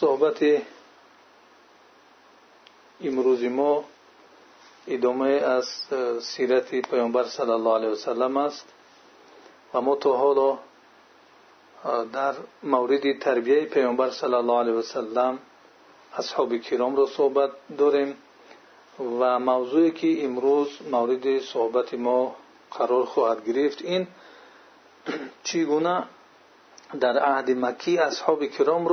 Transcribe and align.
صحبت 0.00 0.44
امروزی 3.00 3.48
ما 3.48 3.84
ادامه 4.86 5.28
از 5.30 5.68
سیرت 6.22 6.74
پیامبر 6.74 7.24
صلی 7.24 7.50
الله 7.50 7.74
علیه 7.74 7.88
وسلم 7.88 8.36
است 8.36 8.72
و 9.74 9.80
ما 9.80 9.96
تا 9.96 10.16
حالا 10.16 10.58
در 12.12 12.34
مورد 12.62 13.18
تربیه 13.18 13.64
پیامبر 13.64 14.10
صلی 14.10 14.34
الله 14.34 14.58
علیه 14.58 14.72
وسلم 14.72 15.38
اصحاب 16.14 16.56
کرام 16.56 16.96
را 16.96 17.06
صحبت 17.06 17.50
داریم 17.78 18.16
و 18.98 19.38
موضوعی 19.38 19.90
که 19.90 20.24
امروز 20.24 20.68
مورد 20.90 21.38
صحبت 21.38 21.94
ما 21.94 22.36
قرار 22.70 23.04
خواهد 23.04 23.46
گرفت 23.48 23.82
این 23.82 24.06
چگونه 25.42 26.04
در 27.00 27.18
عهد 27.18 27.50
مکی 27.50 27.98
اصحاب 27.98 28.46
کرام 28.46 28.88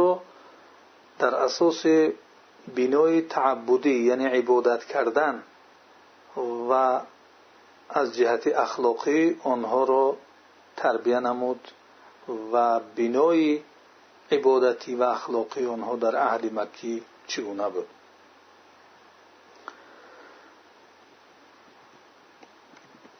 در 1.19 1.35
اساس 1.35 1.85
بینای 2.75 3.21
تعبدی 3.21 4.03
یعنی 4.03 4.25
عبادت 4.25 4.83
کردن 4.83 5.43
و 6.69 7.01
از 7.89 8.15
جهت 8.15 8.47
اخلاقی 8.47 9.39
آنها 9.43 9.83
را 9.83 10.17
تربیه 10.77 11.19
نمود 11.19 11.71
و 12.53 12.79
بینای 12.79 13.61
عبادتی 14.31 14.95
و 14.95 15.03
اخلاقی 15.03 15.65
آنها 15.65 15.95
در 15.95 16.15
عهد 16.15 16.53
مکی 16.53 17.03
چگونه 17.27 17.69
بود؟ 17.69 17.87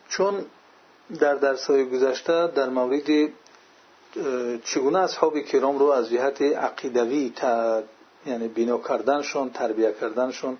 چون 0.10 0.46
در 1.20 1.36
درسهای 1.36 1.90
گذشته 1.90 2.48
در 2.48 2.70
مورد 2.70 3.30
چگونه 4.64 5.00
اصحاب 5.00 5.40
کرام 5.40 5.80
رو 5.80 5.86
از 5.86 6.10
جهت 6.10 6.42
عقیدوی 6.42 7.34
یعنی 8.26 8.48
بنا 8.48 8.78
کردنشون 8.78 9.50
تربیه 9.50 9.96
کردنشون 10.02 10.58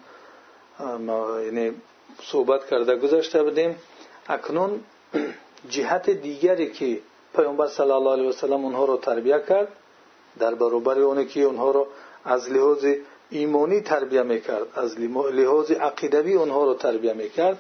یعنی 1.46 1.72
صحبت 2.24 2.70
کرده 2.70 2.96
گذاشته 2.96 3.44
بودیم. 3.44 3.76
اکنون 4.28 4.80
جهت 5.70 6.10
دیگری 6.10 6.72
که 6.72 7.00
پیامبر 7.36 7.68
صلی 7.68 7.92
الله 7.92 8.12
علیه 8.12 8.30
وسلم 8.30 8.66
اونها 8.66 8.86
رو 8.86 8.98
تربیه 8.98 9.44
کرد 9.50 9.68
در 10.40 10.56
برابر 10.56 11.00
اونی 11.00 11.26
که 11.26 11.42
اونها 11.42 11.72
رو 11.72 11.88
از 12.26 12.52
لحاظ 12.52 12.86
ایمانی 13.30 13.82
تربیه 13.82 14.24
می‌کرد 14.24 14.68
از 14.76 15.00
لحاظ 15.00 15.72
عقیدوی 15.72 16.34
اونها 16.34 16.64
رو 16.64 16.74
تربیه 16.74 17.14
می‌کرد. 17.14 17.58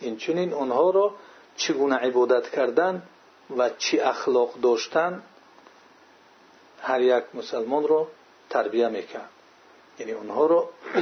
این 0.00 0.16
چنین 0.16 0.52
اونها 0.52 0.90
رو 0.90 1.12
چگونه 1.56 1.96
عبادت 1.96 2.50
کردن 2.50 3.02
و 3.56 3.70
چی 3.78 4.00
اخلاق 4.00 4.54
داشتن 4.62 5.22
هر 6.80 7.00
یک 7.00 7.24
مسلمان 7.34 7.88
رو 7.88 8.08
تربیه 8.50 8.88
می‌کرد. 8.88 9.30
یعنی 9.98 10.12
اونها 10.12 10.46
رو 10.46 10.68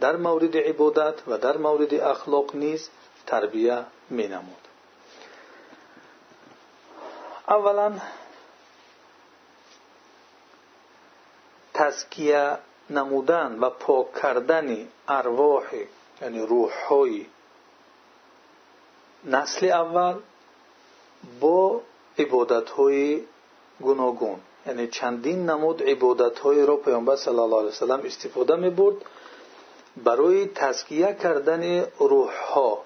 در 0.00 0.16
مورد 0.16 0.56
عبادت 0.56 1.28
و 1.28 1.38
در 1.38 1.56
مورد 1.56 1.94
اخلاق 1.94 2.56
نیز 2.56 2.90
تربیه 3.26 3.84
می 4.10 4.28
نمود 4.28 4.68
اولا 7.48 7.92
تزکیه 11.74 12.58
نمودن 12.90 13.58
و 13.58 13.70
پاک 13.70 14.14
کردن 14.14 14.88
ارواح 15.08 15.64
یعنی 16.22 16.46
روح 16.46 16.72
های 16.88 17.26
نسل 19.24 19.66
اول 19.66 20.20
با 21.40 21.80
های 22.76 23.22
گوناگون. 23.80 24.40
یعنی 24.66 24.86
چندین 24.86 25.50
نمود 25.50 25.82
عبادت 25.82 26.38
های 26.38 26.66
را 26.66 26.76
پیامبر 26.76 27.16
صلی 27.16 27.38
الله 27.38 27.56
علیه 27.58 27.68
وسلم 27.68 28.00
استفاده 28.04 28.56
می 28.56 28.70
برای 29.96 30.46
تزکیه 30.46 31.16
کردن 31.22 31.86
روح 31.98 32.32
ها 32.52 32.82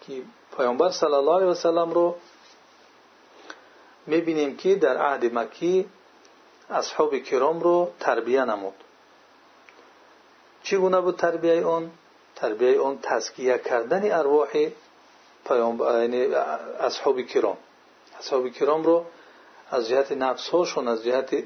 که 0.00 0.22
پیامبر 0.56 0.90
صلی 0.90 1.14
الله 1.14 1.36
علیه 1.36 1.46
وسلم 1.46 1.90
رو 1.90 2.16
می 4.06 4.20
بینیم 4.20 4.56
که 4.56 4.74
در 4.74 4.96
عهد 4.96 5.34
مکی 5.34 5.86
اصحاب 6.70 7.18
کرام 7.18 7.60
رو 7.60 7.90
تربیه 8.00 8.44
نمود. 8.44 8.74
چگونه 10.62 11.00
بود 11.00 11.16
تربیه 11.16 11.64
آن؟ 11.64 11.90
تربیه 12.36 12.80
آن 12.80 12.98
تزکیه 13.02 13.58
کردن 13.58 14.12
ارواح 14.12 14.48
یعنی 15.50 16.24
اصحاب 16.80 17.20
کرام. 17.20 17.56
اصحاب 18.18 18.48
کرام 18.48 18.82
رو 18.82 19.04
از 19.70 19.88
جهت 19.88 20.12
نفس 20.12 20.48
هاشون 20.48 20.88
از 20.88 21.04
جهت 21.04 21.44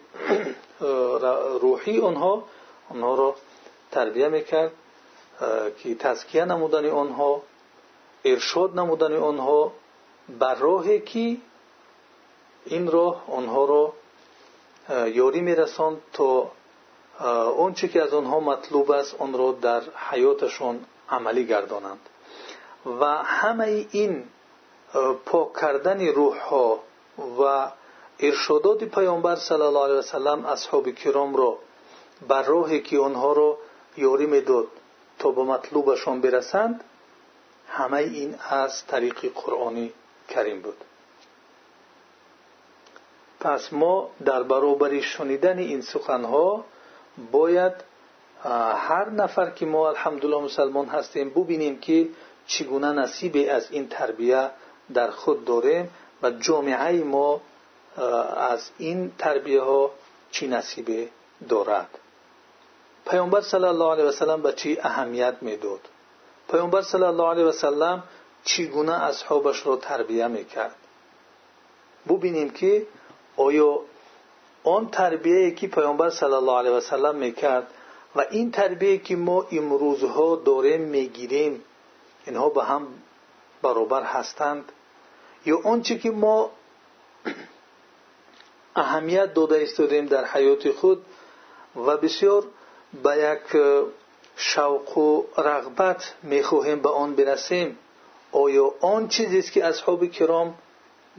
روحی 1.60 2.00
آنها 2.00 2.44
آنها 2.91 3.15
رو 3.15 3.34
تربیه 3.91 4.28
می‌کرد 4.28 4.72
که 5.78 5.94
تزکیه 5.94 6.44
نمودن 6.44 6.91
آنها 6.91 7.43
ارشاد 8.25 8.78
نمودن 8.78 9.16
آنها 9.16 9.72
بر 10.38 10.54
راهی 10.54 11.00
که 11.00 11.37
این 12.65 12.91
راه 12.91 13.25
آنها 13.31 13.65
رو 13.65 13.93
یاری 15.06 15.41
میرساند 15.41 16.03
تا 16.12 16.50
آنچه 17.59 17.88
که 17.88 18.03
از 18.03 18.15
آنها 18.15 18.41
مطلوب 18.41 18.91
است 18.91 19.15
آن 19.19 19.33
را 19.33 19.53
در 19.53 19.83
حیاتشون 20.10 20.84
عملی 21.10 21.47
گردانند. 21.47 22.00
و 22.87 23.05
همه 23.25 23.87
این 23.91 24.25
پاک 25.27 25.53
کردن 25.61 26.06
روح 26.06 26.39
ها 26.39 26.81
و 27.41 27.71
ارشادات 28.21 28.84
پیامبر 28.84 29.37
صلی 29.37 29.62
الله 29.62 29.84
علیه 29.84 29.95
وسلم 29.95 30.47
اصحاب 30.47 30.91
کرام 30.91 31.37
را 31.37 31.59
بر 32.28 32.43
راهی 32.43 32.81
که 32.81 32.99
آنها 32.99 33.33
را 33.33 33.59
یاری 33.97 34.27
می‌داد 34.27 34.67
تا 35.19 35.31
به 35.31 35.43
مطلوبشان 35.43 36.21
برسند 36.21 36.84
همه 37.69 37.97
این 37.97 38.34
از 38.50 38.87
طریق 38.87 39.33
قرآنی 39.34 39.93
کریم 40.28 40.61
بود. 40.61 40.77
پس 43.41 43.72
ما 43.72 44.11
در 44.25 44.43
برابر 44.43 45.01
شنیدن 45.01 45.59
این 45.59 45.81
سخنها 45.83 46.65
باید 47.33 47.72
هر 48.75 49.11
نفر 49.11 49.51
که 49.51 49.66
ما 49.66 49.89
الحمدلله 49.89 50.41
مسلمان 50.41 50.87
هستیم 50.87 51.31
ببینیم 51.31 51.78
که 51.78 52.09
چگونه 52.47 52.93
نصیبی 52.93 53.49
از 53.49 53.66
این 53.71 53.88
تربیه 53.88 54.50
در 54.94 55.10
خود 55.10 55.44
داریم 55.44 55.91
و 56.22 56.31
جامعه 56.31 57.05
ما 57.05 57.41
از 58.37 58.71
این 58.78 59.12
تربیه 59.19 59.60
ها 59.60 59.91
چی 60.31 60.49
نصیبه 60.49 61.09
دارد؟ 61.49 61.88
پیامبر 63.06 63.41
صلی 63.41 63.65
الله 63.65 63.93
علیه 63.93 64.04
وسلم 64.04 64.43
به 64.43 64.53
چی 64.53 64.78
اهمیت 64.81 65.34
می‌داد؟ 65.41 65.81
پیامبر 66.50 66.83
صلی 66.83 67.03
الله 67.03 67.28
علیه 67.28 67.44
وسلم 67.44 68.03
چگونه 68.44 68.93
اصحابش 68.93 69.66
را 69.66 69.77
تربیه 69.77 70.27
می‌کرد؟ 70.27 70.75
ببینیم 72.09 72.50
که 72.50 72.87
آیا 73.37 73.81
آن 74.65 74.91
تربیه 74.91 75.51
که 75.51 75.66
پیامبر 75.66 76.10
صلی 76.10 76.33
الله 76.33 76.59
علیه 76.59 76.71
وسلم 76.71 77.16
می‌کرد 77.16 77.66
و 78.16 78.24
این 78.30 78.51
تربیه 78.51 78.98
که 78.98 79.16
ما 79.16 79.47
امروزها 79.53 80.36
داریم 80.36 80.80
می‌گیریم 80.80 81.65
اینها 82.26 82.48
به 82.48 82.65
هم 82.65 82.86
برابر 83.62 84.03
هستند. 84.03 84.72
یا 85.47 85.60
آنچه 85.65 85.98
که 85.98 86.10
ما 86.10 86.50
اهمیت 88.76 89.34
داده 89.34 89.54
ایستادیم 89.54 90.06
در 90.06 90.24
حیات 90.24 90.71
خود 90.71 91.04
و 91.76 91.97
بسیار 91.97 92.44
به 93.03 93.16
یک 93.18 93.62
شوق 94.36 94.98
و 94.98 95.22
رغبت 95.38 96.15
می‌خواهیم 96.22 96.80
به 96.80 96.88
آن 96.88 97.15
برسیم. 97.15 97.78
آیا 98.32 98.74
آن 98.80 99.09
چیزی 99.09 99.38
است 99.38 99.53
که 99.53 99.65
اصحاب 99.65 100.06
کرام 100.06 100.54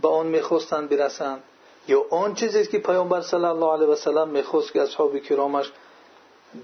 به 0.02 0.08
آن 0.08 0.28
می‌خواستند 0.28 0.90
برسند؟ 0.90 1.44
یا 1.88 2.06
آن 2.10 2.34
چیزی 2.34 2.62
است 2.62 2.70
که 2.70 2.80
پیامبر 2.80 3.22
صلی 3.22 3.46
الله 3.46 3.74
علیه 3.74 3.88
و 3.88 3.96
سلم 3.96 4.30
می‌خواست 4.30 4.74
که 4.74 4.82
اصحاب 4.82 5.18
کرامش 5.18 5.72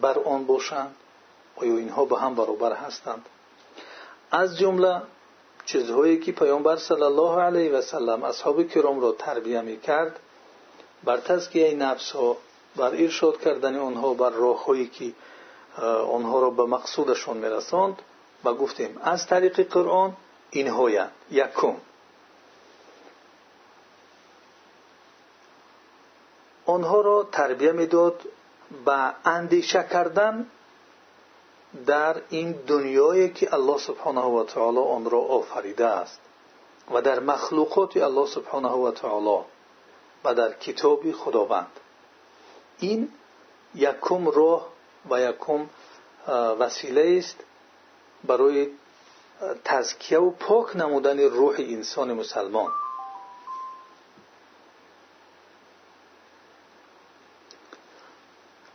بر 0.01 0.19
آن 0.19 0.45
باشند؟ 0.45 0.95
آیا 1.55 1.77
اینها 1.77 2.05
به 2.05 2.19
هم 2.19 2.35
برابر 2.35 2.73
هستند؟ 2.73 3.25
از 4.31 4.57
جمله 4.57 5.01
چیزهایی 5.65 6.19
که 6.19 6.31
پیامبر 6.31 6.77
صلی 6.77 7.01
الله 7.01 7.41
علیه 7.41 7.71
و 7.71 7.81
سلم 7.81 8.23
اصحاب 8.23 8.63
کرام 8.63 8.99
را 8.99 9.11
تربیه 9.11 9.61
می‌کرد 9.61 10.19
بر 11.03 11.17
تزکیه 11.17 11.73
نفس 11.73 12.11
ها 12.11 12.37
بر 12.75 12.91
ارشاد 12.95 13.41
کردن 13.41 13.75
آنها 13.75 14.13
بر 14.13 14.29
راههایی 14.29 14.87
که 14.87 15.13
آنها 16.11 16.39
را 16.39 16.49
به 16.49 16.65
مقصودشان 16.65 17.37
میرساند 17.37 18.01
و 18.43 18.53
گفتیم 18.53 18.97
از 19.03 19.27
طریق 19.27 19.61
قرآن 19.69 20.15
اینهایند 20.51 21.11
یکم. 21.31 21.75
آنها 26.65 27.01
را 27.01 27.27
تربیه 27.31 27.71
می‌داد 27.71 28.21
به 28.85 29.13
اندیشه 29.25 29.87
کردن 29.91 30.47
در 31.85 32.21
این 32.29 32.51
دنیایی 32.51 33.29
که 33.29 33.53
الله 33.53 33.77
سبحانه 33.77 34.21
و 34.21 34.43
تعالی 34.43 34.77
آن 34.77 35.09
را 35.09 35.19
آفریده 35.19 35.85
است 35.85 36.19
و 36.91 37.01
در 37.01 37.19
مخلوقات 37.19 37.97
الله 37.97 38.27
سبحانه 38.27 38.69
و 38.69 38.91
تعالی 38.91 39.43
و 40.23 40.33
در 40.33 40.53
کتاب 40.53 41.11
خداوند. 41.11 41.79
این 42.79 43.09
یکم 43.75 44.29
راه 44.29 44.67
و 45.09 45.21
یکم 45.21 45.69
وسیله 46.59 47.17
است 47.17 47.37
برای 48.23 48.69
تزکیه 49.63 50.19
و 50.19 50.31
پاک 50.31 50.75
نمودن 50.75 51.19
روح 51.19 51.55
انسان 51.59 52.13
مسلمان. 52.13 52.71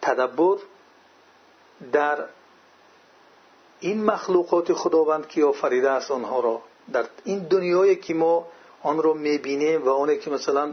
تدبر 0.03 0.57
در 1.93 2.25
این 3.81 4.05
مخلوقات 4.05 4.73
خداوند 4.73 5.29
که 5.29 5.45
آفریده 5.45 5.91
است 5.91 6.11
آنها 6.11 6.41
را. 6.41 6.63
در 6.93 7.05
این 7.25 7.39
دنیایی 7.39 7.97
که 7.97 8.15
ما 8.15 8.47
آن 8.83 9.03
را 9.03 9.13
می‌بینیم 9.13 9.85
و 9.85 9.91
آنی 9.91 10.19
که 10.19 10.31
مثلا 10.31 10.73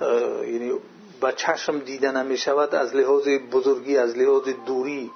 یعنی 0.00 0.72
با 1.20 1.32
چشم 1.32 1.78
دیده 1.78 2.10
نمی 2.10 2.36
شود 2.36 2.74
از 2.74 2.94
لحاظ 2.94 3.28
بزرگی 3.28 3.98
از 3.98 4.16
لحاظ 4.16 4.48
دوری. 4.66 5.10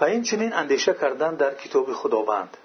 و 0.00 0.04
این 0.04 0.22
چنین 0.22 0.52
اندیشه 0.52 0.94
کردن 0.94 1.34
در 1.34 1.54
کتاب 1.54 1.92
خداوند. 1.92 2.56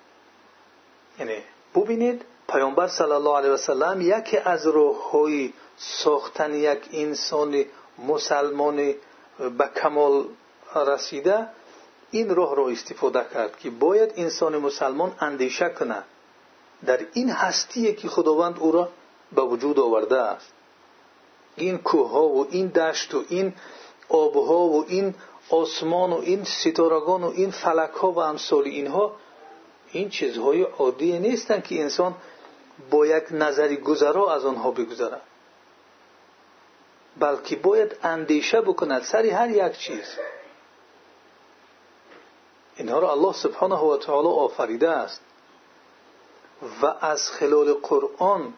یعنی 1.20 1.38
ببینید 1.76 2.22
پیامبر 2.50 2.88
صلی 2.88 3.12
الله 3.12 3.38
علیه 3.38 3.50
وسلم 3.50 4.02
یکی 4.02 4.38
از 4.38 4.68
راههای 4.68 5.54
ساختن 5.78 6.54
یک 6.54 6.80
انسان 6.94 7.66
مسلمان 8.08 8.94
به 9.40 9.70
کمال 9.82 10.26
رسیده 10.76 11.48
این 12.12 12.36
راه 12.36 12.56
را 12.56 12.68
استفاده 12.68 13.26
کرد 13.34 13.60
که 13.60 13.70
باید 13.70 14.14
انسان 14.18 14.58
مسلمان 14.58 15.16
اندیشه 15.20 15.70
کنه 15.70 16.04
در 16.86 17.00
این 17.14 17.30
هستی 17.30 17.94
که 17.94 18.08
خداوند 18.08 18.60
او 18.60 18.72
را 18.72 18.90
به 19.36 19.42
وجود 19.42 19.80
آورده 19.80 20.22
است. 20.22 20.54
این 21.56 21.78
کوه 21.78 22.10
ها 22.10 22.28
و 22.28 22.48
این 22.50 22.68
دشت 22.68 23.14
و 23.14 23.24
این 23.30 23.54
آبها 24.10 24.60
و 24.60 24.86
این 24.88 25.16
آسمان 25.50 26.14
و 26.14 26.20
این 26.20 26.44
ستارگان 26.44 27.24
و 27.24 27.30
این 27.36 27.52
فلک 27.52 27.92
ها 27.92 28.12
و 28.12 28.20
امثال 28.20 28.64
اینها 28.64 29.16
این 29.92 30.10
چیزهای 30.10 30.62
عادی 30.62 31.20
نیستند 31.20 31.64
که 31.64 31.82
انسان 31.82 32.16
با 32.90 33.06
یک 33.06 33.24
نظری 33.32 33.78
گذرا 33.78 34.34
از 34.34 34.46
آنها 34.46 34.72
بگذرد 34.72 35.22
بلکه 37.20 37.56
باید 37.56 37.96
اندیشه 38.04 38.62
بکند 38.62 39.04
سری 39.04 39.30
هر 39.30 39.50
یک 39.50 39.78
چیز. 39.78 40.06
اینها 42.76 43.00
را 43.00 43.12
الله 43.12 43.34
سبحانه 43.34 43.76
و 43.76 43.98
تعالی 43.98 44.28
آفریده 44.28 44.90
است. 44.90 45.22
و 46.82 46.86
از 47.02 47.32
خلال 47.32 47.74
قرآن 47.74 48.54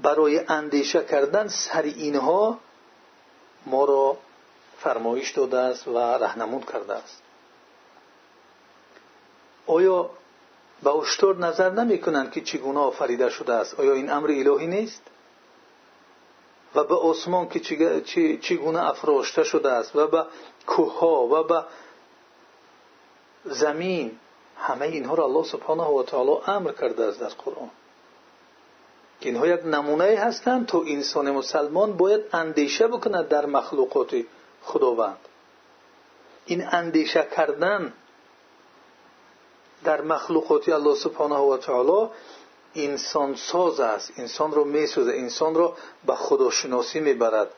برای 0.00 0.38
اندیشه 0.48 1.04
کردن 1.04 1.48
سر 1.48 1.82
اینها 1.82 2.58
ما 3.66 3.84
را 3.84 4.16
فرمایش 4.78 5.30
داده 5.30 5.58
است 5.58 5.88
و 5.88 5.98
رهنمود 5.98 6.70
کرده 6.72 6.94
است. 6.94 7.22
آیا 9.66 10.10
به 10.82 10.90
اشتر 10.90 11.34
نظر 11.34 11.70
نمی 11.70 12.00
کنند 12.00 12.32
که 12.32 12.40
چگونه 12.40 12.80
آفریده 12.80 13.30
شده 13.30 13.52
است؟ 13.52 13.80
آیا 13.80 13.92
این 13.92 14.10
امر 14.10 14.30
الهی 14.30 14.66
نیست؟ 14.66 15.02
و 16.74 16.84
به 16.84 16.94
آسمان 16.94 17.48
که 17.48 17.60
چگونه 18.42 18.88
افراشته 18.88 19.44
شده 19.44 19.70
است 19.70 19.96
و 19.96 20.06
به 20.06 20.26
کوه 20.66 21.00
و 21.02 21.42
به 21.42 21.64
زمین 23.44 24.18
همه 24.56 24.86
اینها 24.86 25.14
را 25.14 25.24
الله 25.24 25.44
سبحانه 25.44 25.82
و 25.82 26.02
تعالی 26.02 26.36
امر 26.46 26.72
کرده 26.72 27.04
است 27.04 27.20
در 27.20 27.28
قرآن. 27.28 27.70
که 29.20 29.28
اینها 29.28 29.46
یک 29.46 29.64
نمونه 29.64 30.04
هستند 30.04 30.66
تو 30.66 30.84
انسان 30.88 31.30
مسلمان 31.30 31.96
باید 31.96 32.20
اندیشه 32.32 32.86
بکند 32.86 33.28
در 33.28 33.46
مخلوقات 33.46 34.16
خداوند. 34.62 35.18
این 36.46 36.68
اندیشه 36.72 37.28
کردن 37.36 37.92
در 39.84 40.00
مخلوقات 40.00 40.68
الله 40.68 40.94
سبحانه 40.94 41.36
و 41.36 41.56
تعالی 41.56 42.08
انسان 42.74 43.34
ساز 43.34 43.80
است. 43.80 44.12
انسان 44.16 44.52
رو 44.52 44.64
میسوزه. 44.64 45.12
انسان 45.12 45.54
رو 45.54 45.74
به 46.06 46.14
خداشناسی 46.14 47.00
می‌برد. 47.00 47.48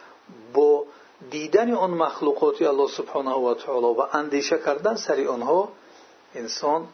با 0.54 0.84
دیدن 1.30 1.74
آن 1.74 1.90
مخلوقات 1.90 2.62
الله 2.62 2.88
سبحانه 2.88 3.34
و 3.34 3.54
تعالی 3.54 3.86
و 3.86 4.06
اندیشه 4.12 4.58
کردن 4.58 4.96
سری 4.96 5.26
آنها 5.26 5.68
انسان 6.34 6.88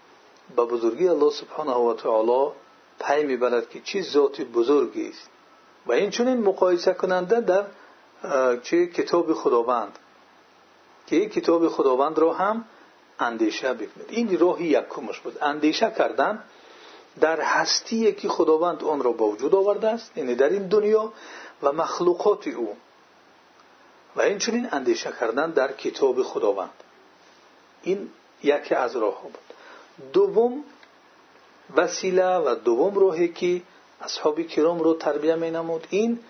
به 0.57 0.65
بزرگی 0.65 1.09
الله 1.09 1.31
سبحانه 1.31 1.75
و 1.75 1.95
تعالی 1.95 2.51
پی 3.01 3.25
می‌برد 3.25 3.71
که 3.71 3.81
چی 3.81 4.03
ذات 4.03 4.41
بزرگی 4.41 5.09
است. 5.09 5.31
و 5.87 5.93
این 5.93 6.11
چون 6.11 6.29
این 6.29 6.41
مقایسه 6.41 6.95
کننده 6.95 7.41
در 7.41 7.65
چه 8.63 8.87
کتاب 8.87 9.33
خداوند. 9.33 9.99
که 11.07 11.29
کتاب 11.29 11.69
خداوند 11.69 12.19
را 12.19 12.33
در 17.21 17.41
هستی 17.41 18.13
که 18.13 18.29
خداوند 18.29 18.85
آن 18.85 19.03
را 19.03 19.13
با 19.13 19.27
وجود 19.27 19.55
آورده 19.55 19.89
است 19.89 20.19
یعنی 20.19 20.35
در 20.35 20.49
این 20.49 20.69
دنیا 20.69 21.13
و 21.63 21.73
مخلوقات 21.73 22.47
او. 22.47 22.77
و 24.17 24.21
این 24.21 24.39
چنین 24.39 24.69
اندیشه 24.73 25.13
کردن 25.21 25.51
در 25.51 25.73
کتاب 25.73 26.23
خداوند. 26.23 26.71
این 27.83 28.11
یکی 28.43 28.75
از 28.75 28.97
راه 28.97 29.23
بود. 29.23 29.39
دوم 30.13 30.65
وسیله 31.77 32.37
و 32.37 32.55
دوم 32.55 32.99
راهی 32.99 33.29
که 33.29 33.63
اصحاب 34.01 34.43
کرام 34.43 34.79
رو 34.79 34.95
تربیه 34.95 35.35
می 35.35 35.51
نمود 35.51 35.87
این 35.91 36.21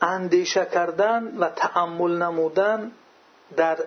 اندیشه 0.00 0.68
کردن 0.72 1.36
و 1.38 1.48
تأمل 1.48 2.22
نمودن 2.22 2.92
در 3.56 3.84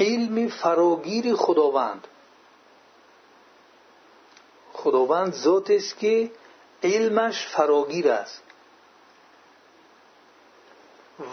علم 0.00 0.48
فراگیر 0.48 1.34
خداوند. 1.34 2.08
خداوند 4.72 5.32
ذات 5.32 5.70
است 5.70 5.98
که 5.98 6.30
علمش 6.82 7.46
فراگیر 7.46 8.10
است. 8.10 8.42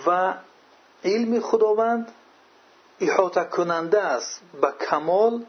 و 0.08 0.34
علم 1.04 1.40
خداوند 1.40 2.12
احاطه 3.00 3.44
کننده 3.44 4.02
است 4.02 4.42
به 4.62 4.74
کمال 4.90 5.46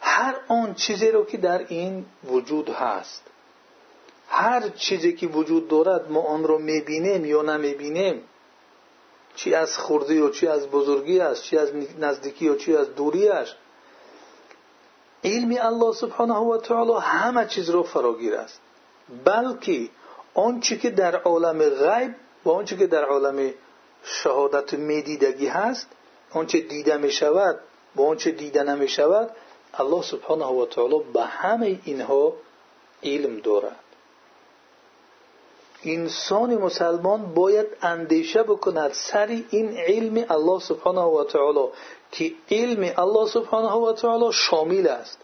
هر 0.00 0.36
آن 0.48 0.74
چیزی 0.74 1.10
رو 1.10 1.24
که 1.24 1.36
در 1.36 1.58
این 1.58 2.06
وجود 2.24 2.68
هست. 2.68 3.22
هر 4.28 4.68
چیزی 4.68 5.12
که 5.12 5.26
وجود 5.26 5.68
دارد 5.68 6.10
ما 6.10 6.20
آن 6.22 6.44
را 6.44 6.58
می‌بینیم 6.58 7.24
یا 7.24 7.42
نمی‌بینیم. 7.42 8.22
چی 9.34 9.54
از 9.54 9.78
خردی 9.78 10.18
و 10.18 10.30
چی 10.30 10.46
از 10.46 10.68
بزرگی 10.68 11.20
است 11.20 11.42
چی 11.42 11.58
از 11.58 11.72
نزدیکی 11.98 12.48
و 12.48 12.54
چی 12.54 12.76
از 12.76 12.94
دوریش 12.94 13.54
علم 15.24 15.56
الله 15.60 15.92
سبحانه 15.92 16.34
و 16.34 16.56
تعالی 16.56 16.92
همه 17.00 17.46
چیز 17.46 17.70
رو 17.70 17.82
فراگیر 17.82 18.34
است. 18.34 18.60
بلکه 19.24 19.88
آنچه 20.34 20.76
که 20.76 20.90
در 20.90 21.16
عالم 21.16 21.58
غیب 21.58 22.14
و 22.44 22.50
آنچه 22.50 22.76
که 22.76 22.86
در 22.86 23.04
عالم 23.04 23.50
شهادت 24.02 24.74
میدیدگی 24.74 25.46
هست 25.46 25.86
آنچه 26.32 26.60
دیده 26.60 26.96
می 26.96 27.10
شود 27.10 27.58
و 27.96 28.02
آنچه 28.02 28.30
دیده 28.30 28.62
نمی 28.62 28.88
شود 28.88 29.30
الله 29.74 30.02
سبحانه 30.02 30.46
و 30.46 30.66
تعالی 30.66 31.00
به 31.12 31.22
همه 31.22 31.80
اینها 31.84 32.32
علم 33.02 33.40
دارد. 33.40 33.76
انسان 35.84 36.54
مسلمان 36.54 37.34
باید 37.34 37.66
اندیشه 37.82 38.42
بکند 38.42 38.92
سر 38.92 39.26
این 39.50 39.76
علم 39.76 40.24
الله 40.30 40.60
سبحانه 40.60 41.00
و 41.00 41.24
تعالی 41.24 41.68
که 42.12 42.32
علم 42.50 42.92
الله 42.96 43.28
سبحانه 43.28 43.72
و 43.72 43.92
تعالی 43.92 44.32
شامل 44.32 44.86
است 44.86 45.18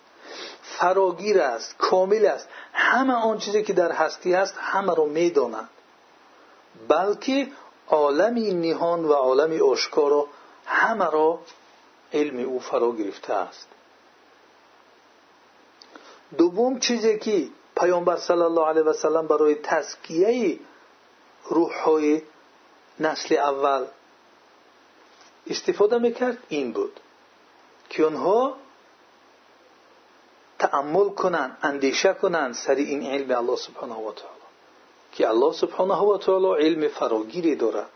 فراگیر 0.62 1.40
است 1.40 1.78
کامل 1.78 2.26
است. 2.26 2.48
همه 2.72 3.12
آن 3.12 3.38
چیزی 3.38 3.62
که 3.62 3.72
در 3.72 3.92
هستی 3.92 4.34
است 4.34 4.54
همه 4.58 4.94
رو 4.94 5.06
می‌داند 5.06 5.68
بلکه 6.88 7.48
عالمی 7.88 8.54
نهان 8.54 9.04
و 9.04 9.12
عالمی 9.12 9.60
آشکارا 9.60 10.26
همه 10.66 11.10
را 11.10 11.38
علم 12.12 12.48
او 12.48 12.60
فرا 12.60 12.92
گرفته 12.92 13.34
است. 13.34 13.68
دوم 16.38 16.78
چیزی 16.78 17.18
که 17.18 17.48
پیامبر 17.76 18.16
صلی 18.16 18.42
الله 18.42 18.66
علیه 18.66 18.82
و 18.82 18.92
سلم 18.92 19.26
برای 19.26 19.54
تزکیه 19.54 20.58
روحهای 21.44 22.22
نسل 23.00 23.34
اول 23.34 23.86
استفاده 25.46 25.98
می‌کرد 25.98 26.38
این 26.48 26.72
بود 26.72 27.00
که 27.90 28.04
آنها 28.04 28.56
تأمل 30.58 31.08
کنند 31.08 31.58
اندیشه 31.62 32.14
کنند 32.14 32.54
سر 32.54 32.74
این 32.74 33.06
علم 33.06 33.36
الله 33.36 33.56
سبحانه 33.56 33.94
و 33.94 34.12
تعالی 34.12 34.44
که 35.12 35.28
الله 35.28 35.52
سبحانه 35.52 35.94
و 35.94 36.18
تعالی 36.18 36.64
علم 36.64 36.88
فراگیری 36.88 37.56
دارد 37.56 37.90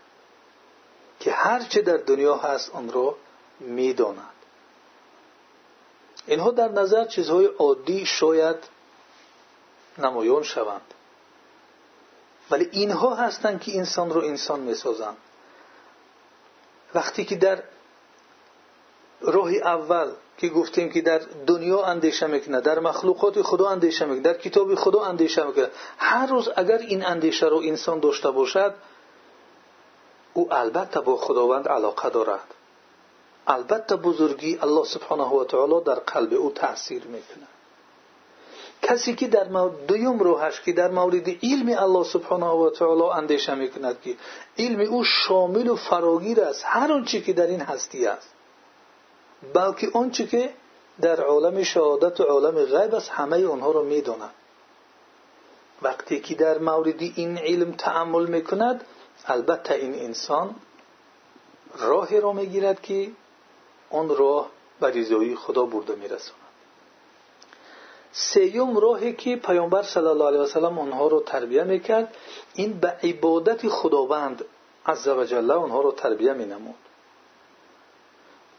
که 1.19 1.31
هر 1.31 1.59
چه 1.59 1.81
در 1.81 1.97
دنیا 1.97 2.35
هست 2.35 2.75
آن 2.75 2.91
را 2.91 3.15
می‌داند 3.59 4.33
اینها 6.27 6.51
در 6.51 6.67
نظر 6.67 7.05
چیزهای 7.05 7.45
عادی 7.45 8.05
شاید 8.05 8.78
نمایان 9.99 10.43
شوند. 10.43 10.93
ولی 12.51 12.69
اینها 12.71 13.15
هستند 13.15 13.61
که 13.61 13.77
انسان 13.77 14.09
رو 14.09 14.21
انسان 14.21 14.59
می‌سازند 14.59 15.17
وقتی 16.93 17.25
که 17.25 17.35
در 17.35 17.63
راه 19.21 19.51
اول 19.51 20.11
که 20.37 20.49
گفتیم 20.49 20.89
که 20.89 21.01
در 21.01 21.21
دنیا 21.47 21.83
اندیشه 21.83 22.27
می‌کنه 22.27 22.61
در 22.61 22.79
مخلوقات 22.79 23.41
خدا 23.41 23.69
اندیشه 23.69 24.05
می‌کنه 24.05 24.21
در 24.21 24.37
کتاب 24.37 24.75
خدا 24.75 25.03
اندیشه 25.03 25.43
می‌کنه 25.43 25.69
هر 25.97 26.25
روز 26.25 26.49
اگر 26.55 26.77
این 26.77 27.05
اندیشه 27.05 27.45
رو 27.45 27.57
انسان 27.57 27.99
داشته 27.99 28.31
باشد 28.31 28.73
او 30.33 30.53
البته 30.53 30.99
با 30.99 31.17
خداوند 31.17 31.67
علاقه 31.67 32.09
دارد. 32.09 32.53
البته 33.47 33.95
بزرگی 33.95 34.59
الله 34.61 34.85
سبحانه 34.85 35.23
و 35.23 35.43
تعالی 35.43 35.83
در 35.83 35.95
قلب 35.95 36.33
او 36.33 36.51
تاثیر 36.51 37.03
می‌کنه. 37.03 37.47
کسی 38.81 39.15
که 39.15 39.27
در 39.27 39.43
دویم 39.87 40.19
روحش 40.19 40.61
که 40.61 40.73
در 40.73 40.91
مورد 40.91 41.29
علم 41.43 41.75
الله 41.77 42.03
سبحانه 42.03 42.45
و 42.45 42.69
تعالی 42.69 43.03
اندیشه 43.03 43.55
می‌کند 43.55 44.01
که 44.01 44.15
علم 44.57 44.79
او 44.79 45.03
شامل 45.03 45.67
و 45.67 45.75
فراگیر 45.75 46.41
است 46.41 46.63
هر 46.65 46.91
آنچه 46.91 47.21
که 47.21 47.33
در 47.33 47.47
این 47.47 47.61
هستی 47.61 48.07
است. 48.07 48.29
بلکه 49.53 49.87
آنچه 49.93 50.27
که 50.27 50.53
در 51.01 51.21
عالم 51.21 51.63
شهادت 51.63 52.19
و 52.19 52.23
عالم 52.23 52.65
غیب 52.65 52.95
است 52.95 53.09
همه 53.09 53.47
آنها 53.47 53.71
را 53.71 53.81
می‌داند. 53.81 54.33
وقتی 55.81 56.19
که 56.19 56.35
در 56.35 56.57
مورد 56.57 57.01
این 57.01 57.37
علم 57.37 57.71
تعمل 57.71 58.25
می‌کند 58.25 58.83
البته 59.25 59.73
این 59.73 59.95
انسان 59.95 60.55
راهی 61.79 62.19
را 62.19 62.33
می‌گیرد 62.33 62.81
که 62.81 63.11
آن 63.91 64.09
راه 64.09 64.49
به 64.79 65.35
خدا 65.35 65.65
برده 65.65 65.95
میرساند. 65.95 66.48
سیوم 68.11 68.77
راهی 68.77 69.13
که 69.13 69.35
پیامبر 69.35 69.83
صلی 69.83 70.05
الله 70.05 70.27
علیه 70.27 70.39
وسلم 70.39 70.79
آنها 70.79 71.07
را 71.07 71.19
تربیه 71.19 71.63
می‌کرد 71.63 72.15
این 72.53 72.79
به 72.79 72.87
عبادت 73.03 73.67
خداوند 73.67 74.45
عز 74.85 75.07
و 75.07 75.23
جل 75.23 75.51
آنها 75.51 75.81
را 75.81 75.91
تربیه 75.91 76.33
مینمود. 76.33 76.75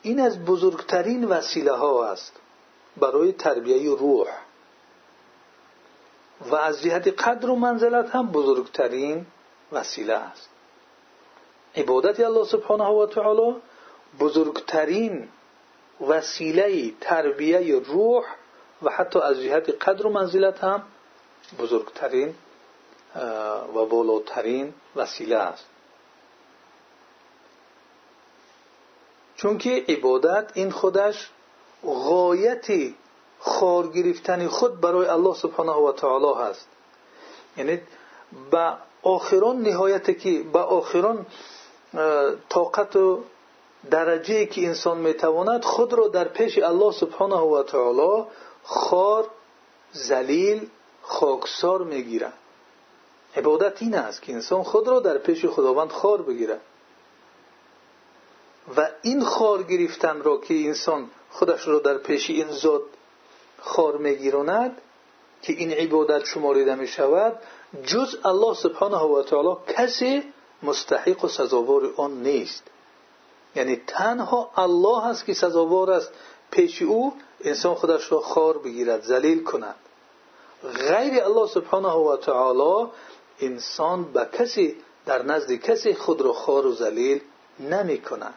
این 0.02 0.21
از 0.21 0.45
بزرگترین 0.45 1.25
وسیله 1.25 1.73
ها 1.73 2.04
است 2.04 2.33
برای 2.97 3.33
تربیه 3.33 3.97
روح. 3.97 4.28
و 6.50 6.54
از 6.57 6.83
جهت 6.83 7.09
قدر 7.09 7.50
و 7.50 7.57
منزلت 7.57 8.11
هم 8.11 8.26
بزرگترین 8.26 9.26
وسیله 9.73 10.14
است. 10.14 10.49
عبادت 11.76 12.21
الله 12.21 12.45
سبحانه 12.45 12.85
و 12.85 13.07
تعالی 13.07 13.57
بزرگترین 14.21 15.28
وسیله 16.09 16.92
تربیه 17.00 17.78
روح 17.78 18.25
و 18.83 18.91
حتی 18.91 19.19
از 19.19 19.41
جهت 19.41 19.89
قدر 19.89 20.07
و 20.07 20.11
منزلت 20.11 20.65
هم 20.65 20.83
بزرگترین 21.59 22.35
و 23.75 23.87
بالاترین 23.87 24.75
وسیله 24.97 25.37
است. 25.37 25.65
چون 29.37 29.59
که 29.59 29.85
عبادت 29.89 30.51
این 30.55 30.71
خودش 30.71 31.31
غایت 31.85 32.67
خار 33.39 33.89
گرفتن 33.89 34.49
خود 34.49 34.81
برای 34.81 35.07
الله 35.07 35.35
سبحانه 35.35 35.73
و 35.73 35.93
تعالی 35.93 36.49
هست. 36.49 36.69
یعنی 37.57 37.81
با 38.51 38.79
آخران 39.03 39.63
نهایت 39.63 40.19
که 40.19 40.43
با 40.43 40.63
آخران 40.63 41.27
طاقت 42.49 42.97
و 42.97 43.21
درجه 43.91 44.47
که 44.47 44.67
انسان 44.67 44.99
می‌تواند 44.99 45.65
خود 45.65 45.93
را 45.93 46.09
در 46.09 46.29
پیش 46.29 46.59
الله 46.59 46.93
سبحانه 46.93 47.37
و 47.37 47.63
تعالی 47.63 48.25
خار 48.71 49.31
زلیل 49.93 50.69
خاکسار 51.03 51.83
می‌گیرد 51.83 52.33
عبادت 53.37 53.83
این 53.83 53.95
است 53.95 54.23
که 54.23 54.33
انسان 54.33 54.62
خود 54.62 54.89
را 54.89 55.00
در 55.00 55.19
پیش 55.19 55.47
خداوند 55.47 55.91
خار 55.91 56.23
بگیرد 56.23 56.61
و 58.77 58.89
این 59.03 59.25
خار 59.25 59.62
گرفتن 59.62 60.23
را 60.23 60.39
که 60.39 60.55
انسان 60.55 61.11
خودش 61.31 61.69
را 61.69 61.79
در 61.79 61.99
پیش 61.99 62.31
این 62.31 62.50
ذات 62.50 62.83
خار 63.61 63.97
میگیراند 63.97 64.81
که 65.43 65.53
این 65.53 65.73
عبادت 65.73 66.25
شماریده 66.25 66.75
می 66.75 66.87
شود 66.87 67.39
جز 67.85 68.17
الله 68.25 68.55
سبحانه 68.55 68.97
و 68.97 69.23
تعالی 69.23 69.57
کسی 69.69 70.23
مستحق 70.62 71.25
و 71.25 71.29
سزاوار 71.29 71.91
آن 71.97 72.23
نیست. 72.23 72.62
یعنی 73.57 73.77
تنها 73.87 74.50
الله 74.57 75.07
است 75.07 75.25
که 75.25 75.35
سزاوار 75.35 75.91
است 75.91 76.11
پیش 76.50 76.83
او 76.83 77.15
انسان 77.44 77.75
خودش 77.75 78.12
را 78.12 78.20
خار 78.20 78.59
بگیرد 78.59 79.02
ذلیل 79.02 79.44
کند. 79.44 79.75
غیر 80.62 81.25
الله 81.25 81.47
سبحانه 81.47 81.92
و 81.92 82.16
تعالی 82.16 82.90
انسان 83.40 84.12
به 84.12 84.28
کسی 84.32 84.76
در 85.06 85.23
نزد 85.23 85.52
کسی 85.52 85.94
خود 85.94 86.20
را 86.20 86.32
خار 86.32 86.66
و 86.66 86.75
ذلیل 86.75 87.20
نمی 87.61 87.99
کند. 87.99 88.35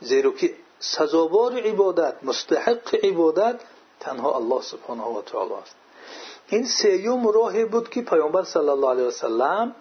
زیرا 0.00 0.30
که 0.30 0.54
سزاوار 0.78 1.58
عبادت 1.58 2.14
مستحق 2.22 2.94
عبادت 3.04 3.60
تنها 4.00 4.36
الله 4.36 4.62
سبحانه 4.62 5.04
و 5.04 5.22
تعالی 5.22 5.54
است. 5.54 5.76
این 6.48 6.66
سیوم 6.66 7.28
راهی 7.28 7.64
بود 7.64 7.88
که 7.88 8.02
پیامبر 8.02 8.42
صلی 8.42 8.68
الله 8.68 8.90
علیه 8.90 9.04
وسلم 9.04 9.74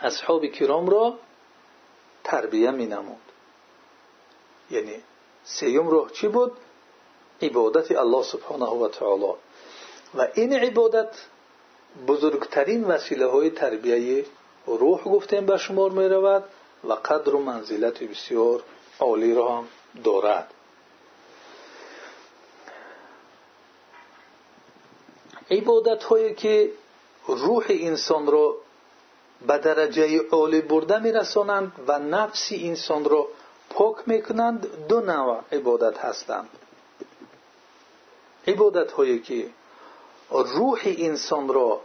اصحاب 0.00 0.46
کرام 0.46 0.88
را 0.88 1.14
تربیه 2.24 2.70
می 2.70 2.86
نمود. 2.86 3.20
یعنی 4.70 5.02
سیوم 5.44 5.88
راه 5.88 6.10
چی 6.10 6.28
بود؟ 6.28 6.52
عبادت 7.44 7.90
الله 7.92 8.22
سبحانه 8.22 8.66
و 8.66 8.88
تعالی. 8.88 9.32
و 10.14 10.28
این 10.34 10.52
عبادت 10.52 11.10
بزرگترین 12.06 12.84
وسیله 12.84 13.26
های 13.26 13.50
تربیه 13.50 14.24
روح 14.66 15.04
گفتیم 15.04 15.46
به 15.46 15.56
شمار 15.56 15.90
می 15.90 16.08
رود 16.08 16.44
و 16.84 16.92
قدر 16.92 17.34
و 17.34 17.38
منزلت 17.38 18.02
بسیار 18.02 18.62
عالی 19.00 19.34
را 19.34 19.48
هم 19.48 19.68
دارد. 20.04 20.50
عبادت 25.50 26.04
هایی 26.04 26.34
که 26.34 26.70
روح 27.26 27.64
انسان 27.68 28.26
را 28.26 28.54
به 29.46 29.58
درجه 29.58 30.20
عالی 30.30 30.60
برده 30.60 30.98
می 30.98 31.12
رسانند 31.12 31.72
و 31.88 31.98
نفس 31.98 32.48
انسان 32.52 33.04
را 33.04 33.28
پاک 33.70 33.96
می 34.06 34.22
کنند 34.22 34.86
دو 34.88 35.00
نوع 35.00 35.40
عبادت 35.52 35.98
هستند. 35.98 36.48
عبادت 38.46 38.92
هایی 38.92 39.18
که 39.18 39.46
روح 40.30 40.80
انسان 40.84 41.48
را 41.48 41.80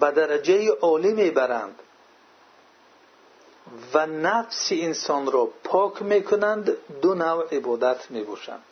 به 0.00 0.10
درجه 0.10 0.70
عالی 0.70 1.12
می 1.12 1.30
برند 1.30 1.78
و 3.94 4.06
نفس 4.06 4.68
انسان 4.72 5.32
را 5.32 5.48
پاک 5.64 6.02
می 6.02 6.22
کنند 6.22 6.76
دو 7.02 7.14
نوع 7.14 7.54
عبادت 7.56 8.10
می 8.10 8.22
باشند 8.22 8.64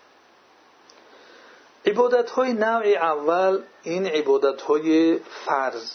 عبادت 1.87 2.31
های 2.31 2.53
نوع 2.53 2.87
اول 2.87 3.63
این 3.83 4.07
عبادت 4.07 4.63
های 4.63 5.19
فرض 5.19 5.93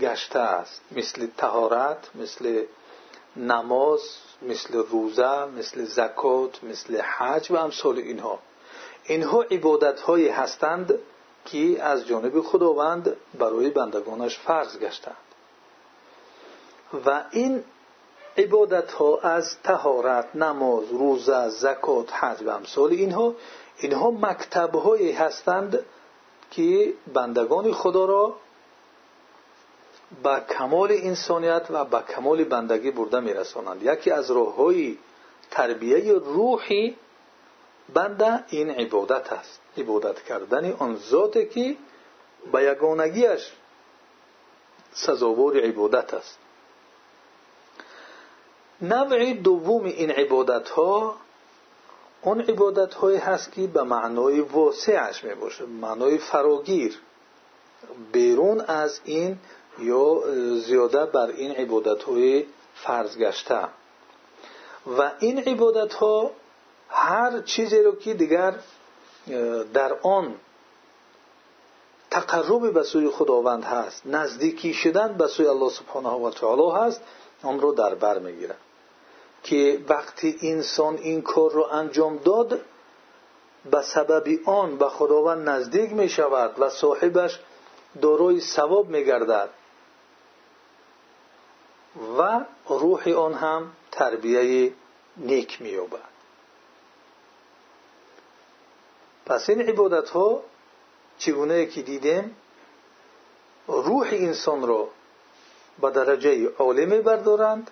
گشته 0.00 0.38
است. 0.38 0.80
مثل 0.92 1.26
تهارت 1.36 2.10
مثل 2.14 2.64
نماز 3.36 4.00
مثل 4.42 4.74
روزه 4.74 5.44
مثل 5.44 5.84
زکات 5.84 6.64
مثل 6.64 7.00
حج 7.00 7.50
و 7.50 7.56
امثال 7.56 7.98
اینها. 7.98 8.38
اینها 9.08 9.42
عبادت 9.42 10.00
هستند 10.10 10.94
که 11.44 11.82
از 11.82 12.06
جانب 12.06 12.40
خداوند 12.40 13.16
برای 13.38 13.70
بندگانش 13.70 14.38
فرض 14.38 14.78
گشتند. 14.78 15.16
و 17.06 17.24
این 17.30 17.64
عبادت 18.38 19.00
از 19.22 19.56
تهارت 19.62 20.36
نماز 20.36 20.84
روزه 20.90 21.48
زکات 21.48 22.12
حج 22.12 22.42
و 22.42 22.50
امثال 22.50 22.90
اینها 22.90 23.34
اینها 23.78 24.10
مکتب 24.10 24.74
هایی 24.74 25.12
هستند 25.12 25.84
که 26.50 26.92
بندگان 27.14 27.72
خدا 27.72 28.04
را 28.04 28.34
به 30.22 30.42
کمال 30.58 30.92
انسانیت 30.92 31.66
و 31.70 31.84
به 31.84 32.02
کمال 32.14 32.44
بندگی 32.44 32.90
برده 32.90 33.20
میرسانند. 33.20 33.82
یکی 33.82 34.10
از 34.10 34.30
راه 34.30 34.54
های 34.54 34.98
تربیه 35.50 36.12
روحی 36.12 36.96
بنده 37.94 38.44
این 38.48 38.70
عبادت 38.70 39.32
است 39.32 39.60
عبادت 39.78 40.22
کردن 40.22 40.72
آن 40.72 40.96
ذاتی 40.96 41.46
که 41.46 41.76
به 42.52 42.62
یگانگیش 42.62 43.52
سزاوار 44.92 45.60
عبادت 45.60 46.14
است 46.14 46.38
نوع 48.80 49.32
دوم 49.32 49.84
این 49.84 50.10
عبادت 50.10 50.68
ها 50.68 51.16
اون 52.22 52.40
عبادت 52.40 52.94
هایی 52.94 53.18
هست 53.18 53.52
که 53.52 53.66
به 53.66 53.82
معنای 53.82 54.40
واسعش 54.40 55.24
می 55.24 55.34
باشه 55.34 55.66
معنای 55.66 56.18
فراگیر 56.18 56.98
بیرون 58.12 58.60
از 58.60 59.00
این 59.04 59.38
یا 59.78 60.22
زیاده 60.66 61.04
بر 61.06 61.26
این 61.26 61.50
عبادت 61.50 62.02
های 62.02 62.46
فرض 62.74 63.16
هر 66.88 67.40
چیزی 67.40 67.82
رو 67.82 67.96
که 67.96 68.14
دیگر 68.14 68.54
در 69.74 69.92
آن 70.02 70.34
تقرب 72.10 72.72
به 72.72 72.82
سوی 72.82 73.10
خداوند 73.10 73.64
هست 73.64 74.06
نزدیکی 74.06 74.74
شدن 74.74 75.12
به 75.12 75.26
سوی 75.26 75.46
الله 75.46 75.70
سبحانه 75.70 76.08
و 76.08 76.30
تعالی 76.30 76.86
هست 76.86 77.00
آن 77.42 77.60
رو 77.60 77.72
در 77.72 77.94
بر 77.94 78.18
می‌گیرد 78.18 78.58
که 79.42 79.80
وقتی 79.88 80.38
انسان 80.42 80.96
این 80.96 81.22
کار 81.22 81.50
رو 81.50 81.68
انجام 81.72 82.16
داد 82.16 82.60
به 83.70 83.82
سبب 83.82 84.48
آن 84.48 84.76
به 84.76 84.88
خداوند 84.88 85.48
نزدیک 85.48 85.92
می 85.92 86.08
شود 86.08 86.60
و 86.60 86.68
صاحبش 86.70 87.40
دارای 88.02 88.40
ثواب 88.40 88.88
می 88.88 89.04
گردد 89.04 89.48
و 92.18 92.40
روح 92.68 93.08
آن 93.08 93.34
هم 93.34 93.72
تربیه 93.92 94.72
نیک 95.16 95.62
می 95.62 95.76
پس 99.28 99.50
این 99.50 99.60
عبادت 99.60 100.10
ها 100.10 100.40
چگونه 101.18 101.66
که 101.66 101.82
دیدیم 101.82 102.36
روح 103.66 104.08
انسان 104.12 104.66
را 104.66 104.88
به 105.80 105.90
درجه 105.90 106.48
عالی 106.58 106.86
می 106.86 107.00
بردارند 107.00 107.70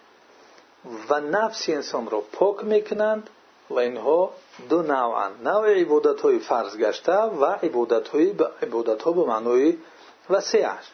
و 1.09 1.21
نفس 1.21 1.69
انسان 1.69 2.11
را 2.11 2.21
پاک 2.21 2.65
می‌کنند 2.65 3.31
و 3.71 3.79
اینها 3.79 4.31
دو 4.69 4.83
نوعند 4.83 5.49
نوع 5.49 5.81
عبادت 5.81 6.21
های 6.21 6.39
فرض 6.39 6.77
و 7.09 7.45
عبادت 7.45 8.09
های 8.09 8.35
عبادت 8.63 9.03
ها 9.03 9.13
به 9.13 9.25
معنای 9.25 9.77
وسیعش 10.31 10.93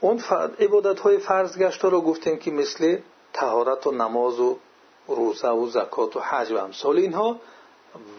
اون 0.00 0.22
عبادت 0.60 1.00
های 1.00 1.18
فرض 1.18 1.56
را 1.82 2.00
گفتیم 2.00 2.38
که 2.38 2.50
مثل 2.50 2.98
تهارت 3.32 3.86
و 3.86 3.92
نماز 3.92 4.40
و 4.40 4.58
روزه 5.08 5.48
و 5.48 5.66
زکات 5.66 6.16
و 6.16 6.20
حج 6.20 6.52
و 6.52 6.56
امثال 6.56 6.96
اینها 6.96 7.36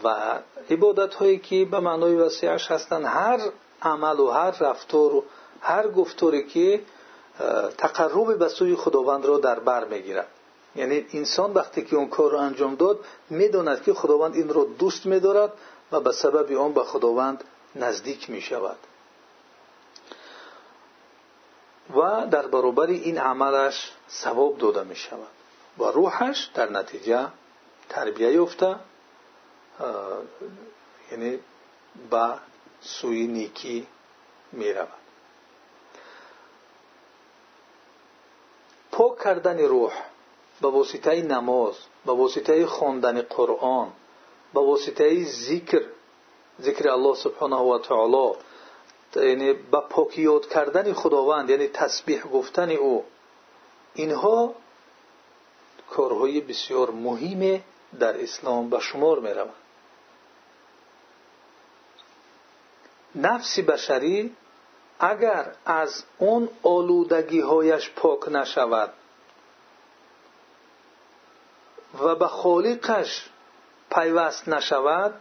و 0.04 0.38
عبادت 0.70 1.14
هایی 1.14 1.38
که 1.38 1.64
به 1.64 1.80
معنای 1.80 2.14
وسیعش 2.14 2.70
هستند 2.70 3.04
هر 3.04 3.40
عمل 3.82 4.20
و 4.20 4.30
هر 4.30 4.50
رفتار 4.50 5.14
و 5.14 5.24
هر 5.60 5.88
گفتاری 5.88 6.46
که 6.46 6.80
تقرب 7.78 8.38
به 8.38 8.48
سوی 8.48 8.76
خداوند 8.76 9.26
را 9.26 9.38
در 9.38 9.60
بر 9.60 9.84
می‌گیرد 9.84 10.28
یعنی 10.76 11.06
انسان 11.12 11.52
وقتی 11.52 11.84
که 11.84 11.96
اون 11.96 12.08
کار 12.08 12.30
را 12.30 12.40
انجام 12.40 12.74
داد 12.74 12.98
می‌داند 13.30 13.82
که 13.82 13.94
خداوند 13.94 14.34
این 14.34 14.48
را 14.48 14.64
دوست 14.64 15.06
میدارد 15.06 15.52
و 15.92 16.00
به 16.00 16.12
سبب 16.12 16.52
آن 16.52 16.72
به 16.72 16.84
خداوند 16.84 17.44
نزدیک 17.76 18.30
می 18.30 18.40
شود 18.40 18.76
و 21.96 22.26
در 22.30 22.46
برابر 22.46 22.86
این 22.86 23.18
عملش 23.18 23.92
ثواب 24.10 24.58
داده 24.58 24.82
می 24.82 24.96
شود 24.96 25.28
و 25.78 25.84
روحش 25.84 26.50
در 26.54 26.70
نتیجه 26.70 27.28
تربیه 27.88 28.32
یافته 28.32 28.76
یعنی 31.12 31.38
به 32.10 32.34
سوی 32.80 33.26
نیکی 33.26 33.86
می 34.52 34.72
رود 34.72 34.88
پاک 38.92 39.18
کردن 39.24 39.58
روح 39.58 39.92
به 40.60 40.68
واسطه 40.68 41.22
نماز 41.22 41.74
به 42.06 42.12
واسطه 42.12 42.66
خواندن 42.66 43.22
قرآن 43.22 43.92
به 44.54 44.60
واسطه 44.60 45.24
ذکر 45.24 45.82
ذکر 46.60 46.88
الله 46.88 47.14
سبحانه 47.14 47.56
و 47.56 47.78
تعالی 47.78 48.32
یعنی 49.16 49.52
به 49.52 49.80
پاکیات 49.80 50.48
کردن 50.48 50.92
خداوند 50.92 51.50
یعنی 51.50 51.68
تسبیح 51.68 52.22
گفتن 52.22 52.70
او 52.70 53.04
اینها 53.94 54.54
کارهای 55.96 56.40
بسیار 56.40 56.90
مهم 56.90 57.62
در 58.00 58.22
اسلام 58.22 58.70
به 58.70 58.80
شمار 58.80 59.18
می 59.18 59.30
نفس 63.14 63.58
بشری 63.58 64.36
اگر 65.00 65.52
از 65.66 66.04
اون 66.18 66.48
آلودگی 66.62 67.40
هایش 67.40 67.90
پاک 67.96 68.28
نشود 68.28 68.92
و 72.00 72.14
به 72.14 72.26
خالقش 72.26 73.28
پیوست 73.90 74.48
نشود 74.48 75.14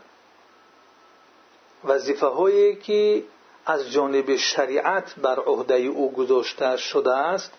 وظیفه 1.84 2.28
هایی 2.28 2.76
که 2.76 3.24
از 3.66 3.92
جانب 3.92 4.36
شریعت 4.36 5.16
بر 5.20 5.40
عهده 5.40 5.74
او 5.74 6.12
گذاشته 6.12 6.78
شده 6.78 7.18
است 7.18 7.52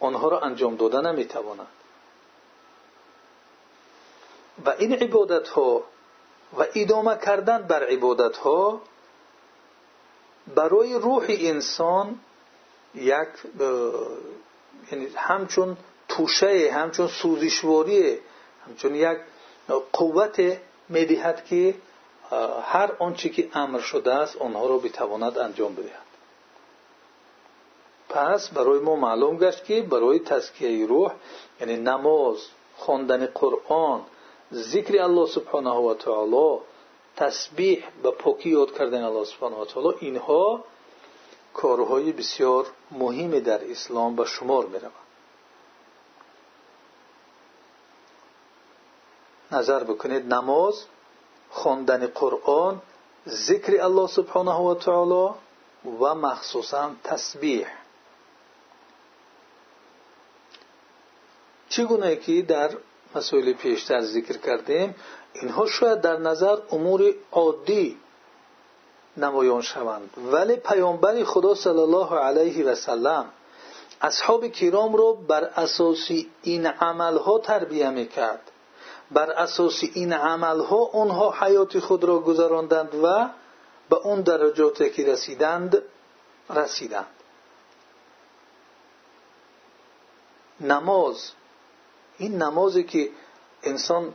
آنها 0.00 0.28
را 0.28 0.40
انجام 0.40 0.76
داده 0.76 1.00
نمی‌تواند. 1.00 1.66
و 4.64 4.70
این 4.78 4.92
عبادت 4.92 5.48
ها 5.48 5.82
و 6.58 6.66
ادامه 6.74 7.16
کردن 7.16 7.62
بر 7.62 7.84
عبادت 7.84 8.36
ها 8.36 8.80
برای 10.54 10.94
روح 10.94 11.26
انسان 11.28 12.20
یک 12.94 13.28
یعنی 14.92 15.08
همچون 15.16 15.76
توشه 16.08 16.70
همچون 16.72 17.08
سوزشواری 17.08 18.18
همچون 18.66 18.94
یک 18.94 19.18
قوت 19.92 20.58
می‌دهد 20.88 21.44
که 21.44 21.74
هر 22.62 22.92
آنچه 22.98 23.28
که 23.28 23.48
امر 23.54 23.80
شده 23.80 24.14
است 24.14 24.36
آنها 24.36 24.66
را 24.66 24.78
بتواند 24.78 25.38
انجام 25.38 25.74
بدهد. 25.74 26.06
پس 28.08 28.48
برای 28.48 28.78
ما 28.78 28.96
معلوم 28.96 29.36
گشت 29.36 29.64
که 29.64 29.82
برای 29.82 30.18
تزکیه 30.18 30.86
روح 30.86 31.12
یعنی 31.60 31.76
نماز 31.76 32.36
خواندن 32.76 33.26
قرآن 33.26 34.02
سبحانه 35.26 35.70
و 35.70 35.94
تعالی 35.94 36.58
تسبیح 37.16 37.84
و 38.04 38.10
پاکی 38.10 38.50
یاد 38.50 38.78
کردن 38.78 39.02
الله 39.02 39.24
سبحانه 39.24 39.56
و 39.56 39.64
تعالی 39.64 39.96
اینها 40.00 40.64
کارهای 41.54 42.12
بسیار 42.12 42.66
مهمی 42.90 43.40
در 43.40 43.70
اسلام 43.70 44.16
به 44.16 44.24
شمار 44.24 44.66
می 44.66 44.78
روند 44.78 44.92
نظر 49.52 49.84
بکنید 49.84 50.34
نماز 50.34 50.84
خواندن 51.50 52.06
قرآن 52.06 52.82
ذکر 53.28 53.82
الله 53.82 54.06
سبحانه 54.06 54.54
و 54.54 54.74
تعالی 54.74 55.34
و 56.00 56.14
مخصوصا 56.14 56.90
تسبیح. 57.04 57.66
چگونه 61.68 62.16
که 62.16 62.42
در 62.42 62.76
مسائل 63.16 63.52
پیشتر 63.52 64.00
ذکر 64.00 64.36
کردیم 64.36 64.94
اینها 65.32 65.66
شاید 65.66 66.00
در 66.00 66.16
نظر 66.16 66.58
امور 66.70 67.14
عادی 67.32 67.96
نمایان 69.16 69.62
شوند. 69.62 70.10
ولی 70.32 70.56
پیامبر 70.56 71.24
خدا 71.24 71.54
صلی 71.54 71.78
الله 71.78 72.18
علیه 72.18 72.66
و 72.66 72.74
سلم 72.74 73.24
اصحاب 74.00 74.46
کرام 74.46 74.96
را 74.96 75.12
بر 75.12 75.44
اساس 75.44 76.10
این 76.42 76.66
عملها 76.66 77.38
تربیه 77.38 77.90
می‌کرد. 77.90 78.50
بر 79.10 79.30
اساس 79.30 79.84
این 79.94 80.12
عملها 80.12 80.84
آنها 80.84 81.34
حیات 81.40 81.78
خود 81.78 82.04
را 82.04 82.18
گذراندند 82.18 82.94
و 82.94 83.28
به 83.90 83.96
اون 83.96 84.20
درجات 84.20 84.92
که 84.92 85.06
رسیدند 85.06 85.82
رسیدند. 86.50 87.06
نماز 90.60 91.30
این 92.18 92.42
نمازی 92.42 92.84
که 92.84 93.10
انسان 93.62 94.14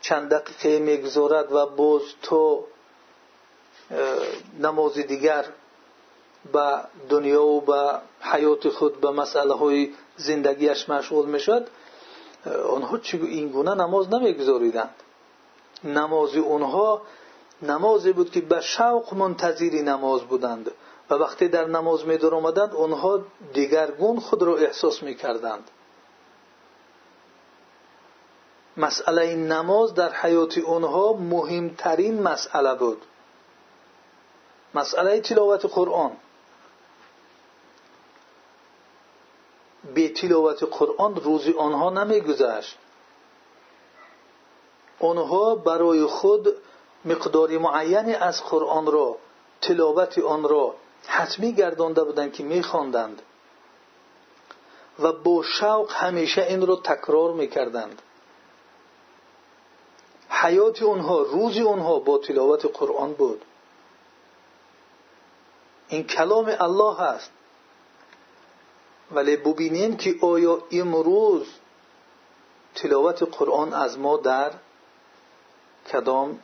چند 0.00 0.30
دقیقه 0.30 0.78
می‌گذارد 0.78 1.52
و 1.52 1.66
باز 1.66 2.02
تو 2.22 2.64
نماز 4.60 4.94
دیگر 4.94 5.44
به 6.52 6.80
دنیا 7.08 7.44
و 7.44 7.60
به 7.60 8.00
حیات 8.20 8.68
خود 8.68 9.00
به 9.00 9.10
مسئله 9.10 9.54
های 9.54 9.92
زندگیش 10.16 10.88
مشغول 10.88 11.26
می‌شد 11.26 11.68
آنها 12.68 13.00
این 13.12 13.48
گونه 13.48 13.74
نماز 13.74 14.08
نمیگذاریدند. 14.08 14.94
نماز 15.84 16.36
اونها 16.36 17.02
نمازی 17.62 18.12
بود 18.12 18.30
که 18.30 18.40
به 18.40 18.60
شوق 18.60 19.14
منتظری 19.14 19.82
نماز 19.82 20.22
بودند 20.22 20.70
و 21.10 21.14
وقتی 21.14 21.48
در 21.48 21.64
نماز 21.64 22.06
می 22.06 22.16
آمدند 22.16 22.74
آنها 22.74 23.24
دیگرگون 23.52 24.20
خود 24.20 24.42
را 24.42 24.56
احساس 24.56 25.02
می 25.02 25.14
کردند 25.14 25.70
مسئله 28.78 29.36
نماز 29.36 29.94
در 29.94 30.12
حیات 30.12 30.58
اونها 30.58 31.12
مهمترین 31.12 32.22
مسئله 32.22 32.74
بود. 32.74 33.02
مسئله 34.74 35.20
تلاوت 35.20 35.66
قرآن. 35.66 36.12
به 39.94 40.08
تلاوت 40.08 40.62
قرآن 40.62 41.16
روزی 41.16 41.52
آنها 41.52 41.90
نمیگذشت. 41.90 42.78
آنها 45.00 45.54
برای 45.54 46.04
خود 46.04 46.54
مقداری 47.04 47.58
معینی 47.58 48.14
از 48.14 48.42
قرآن 48.44 48.86
را 48.86 49.16
تلاوت 49.60 50.18
آن 50.18 50.42
را 50.48 50.74
حتمی 51.06 51.52
گردانده 51.52 52.04
بودند 52.04 52.32
که 52.32 52.42
میخواندند. 52.42 53.22
و 54.98 55.12
با 55.12 55.42
شوق 55.42 55.92
همیشه 55.92 56.42
این 56.42 56.66
را 56.66 56.76
تکرار 56.76 57.32
می‌کردند. 57.32 58.02
حیات 60.28 60.82
اونها 60.82 61.22
روز 61.22 61.56
اونها 61.56 61.98
با 61.98 62.18
تلاوت 62.18 62.66
قرآن 62.78 63.12
بود. 63.12 63.44
این 65.88 66.04
کلام 66.04 66.56
الله 66.60 67.00
است 67.00 67.30
ولی 69.10 69.36
ببینیم 69.36 69.96
که 69.96 70.14
آیا 70.22 70.62
امروز 70.70 71.46
تلاوت 72.74 73.22
قرآن 73.22 73.72
از 73.72 73.98
ما 73.98 74.16
در 74.16 74.52
کدام 75.92 76.40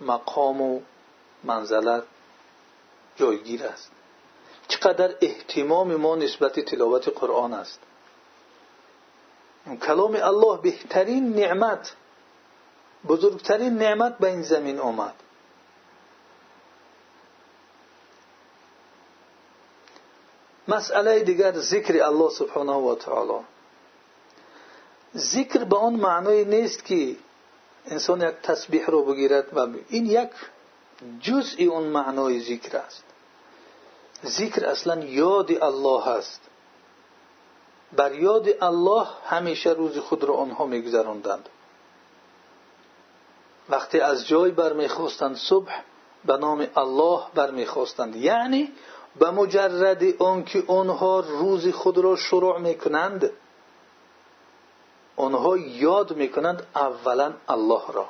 مقام 0.00 0.60
و 0.60 0.80
منزلت 1.44 2.02
جایگیر 3.16 3.64
است؟ 3.64 3.90
چقدر 4.68 5.14
احتمام 5.20 5.94
ما 5.94 6.16
نسبت 6.16 6.60
تلاوت 6.60 7.08
قرآن 7.08 7.52
است؟ 7.52 7.80
کلام 9.66 10.16
الله 10.22 10.56
بهترین 10.62 11.32
نعمت 11.32 11.94
بزرگترین 13.08 13.78
نعمت 13.78 14.18
به 14.18 14.28
این 14.28 14.42
زمین 14.42 14.78
آمد. 14.78 15.14
مسئله 20.68 21.20
دیگر 21.20 21.52
ذکر 21.58 22.04
الله 22.04 22.30
سبحانه 22.30 22.72
و 22.72 22.94
تعالی. 22.94 23.44
ذکر 25.16 25.64
به 25.64 25.76
آن 25.76 25.94
معنای 25.94 26.44
نیست 26.44 26.84
که 26.84 27.16
انسان 27.86 28.20
یک 28.20 28.34
تسبیح 28.42 28.86
رو 28.86 29.04
بگیرد 29.04 29.56
و 29.56 29.68
این 29.88 30.06
یک 30.06 30.30
جزئی 31.20 31.66
اون 31.66 31.84
معنای 31.84 32.40
ذکر 32.40 32.76
است. 32.76 33.04
ذکر 34.26 34.66
اصلا 34.66 35.04
یاد 35.04 35.62
الله 35.62 36.08
است. 36.08 36.40
بر 37.96 38.14
یاد 38.14 38.48
الله 38.60 39.06
همیشه 39.26 39.70
روز 39.70 39.98
خود 39.98 40.24
را 40.24 40.34
آنها 40.34 40.66
میگذراندند. 40.66 41.48
وقتی 43.68 44.00
از 44.00 44.26
جای 44.26 44.50
برمیخواستند 44.50 45.36
صبح 45.36 45.72
به 46.24 46.36
نام 46.36 46.66
الله 46.76 47.20
برمیخواستند. 47.34 48.16
یعنی 48.16 48.72
به 49.18 49.30
مجرد 49.30 50.22
آنکه 50.22 50.64
آنها 50.66 51.20
روز 51.20 51.68
خود 51.68 51.98
را 51.98 52.16
شروع 52.16 52.58
می‌کنند 52.58 53.30
آنها 55.16 55.56
یاد 55.56 56.16
می‌کنند 56.16 56.66
اولا 56.74 57.32
الله 57.48 57.82
را. 57.92 58.08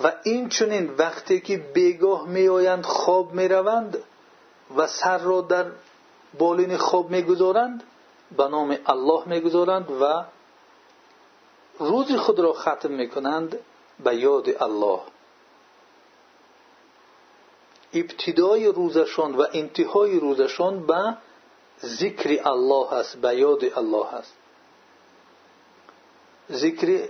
و 0.00 0.12
این 0.24 0.48
چنین 0.48 0.94
وقتی 0.98 1.40
که 1.40 1.56
بیگاه 1.56 2.26
میآیند 2.26 2.84
خواب 2.84 3.32
می‌روند 3.32 4.02
و 4.76 4.86
سر 4.86 5.18
را 5.18 5.40
در 5.40 5.66
بالین 6.38 6.76
خواب 6.76 7.10
می‌گذارند 7.10 7.82
به 8.36 8.48
نام 8.48 8.78
الله 8.86 9.28
می‌گذارند 9.28 9.90
و 9.90 10.24
روز 11.78 12.12
خود 12.12 12.38
را 12.38 12.52
ختم 12.52 12.90
می‌کنند 12.92 13.58
به 14.04 14.16
یاد 14.16 14.62
الله. 14.62 15.00
ابتدای 17.94 18.66
روزشان 18.66 19.34
و 19.34 19.46
انتهای 19.52 20.20
روزشان 20.20 20.86
به 20.86 21.16
ذکر 21.84 22.48
الله 22.48 22.92
است 22.92 23.16
به 23.16 23.36
یاد 23.36 23.64
الله 23.64 24.14
است. 24.14 24.34
ذکر 26.52 27.08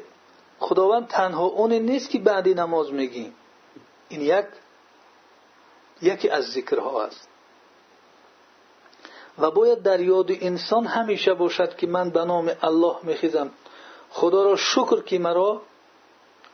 خداوند 0.58 1.08
تنها 1.08 1.44
اون 1.44 1.72
نیست 1.72 2.10
که 2.10 2.18
بعدی 2.18 2.54
نماز 2.54 2.92
میگیم. 2.92 3.34
این 4.08 4.20
یک 4.20 4.46
یکی 6.02 6.28
از 6.28 6.44
ذکرها 6.44 7.02
است. 7.02 7.28
و 9.38 9.50
باید 9.50 9.82
در 9.82 10.00
یاد 10.00 10.30
انسان 10.30 10.86
همیشه 10.86 11.34
باشد 11.34 11.76
که 11.76 11.86
من 11.86 12.10
به 12.10 12.24
نام 12.24 12.52
الله 12.62 12.96
میخیزم. 13.02 13.50
خدا 14.10 14.42
را 14.42 14.56
شکر 14.56 15.02
که 15.02 15.18
مرا 15.18 15.62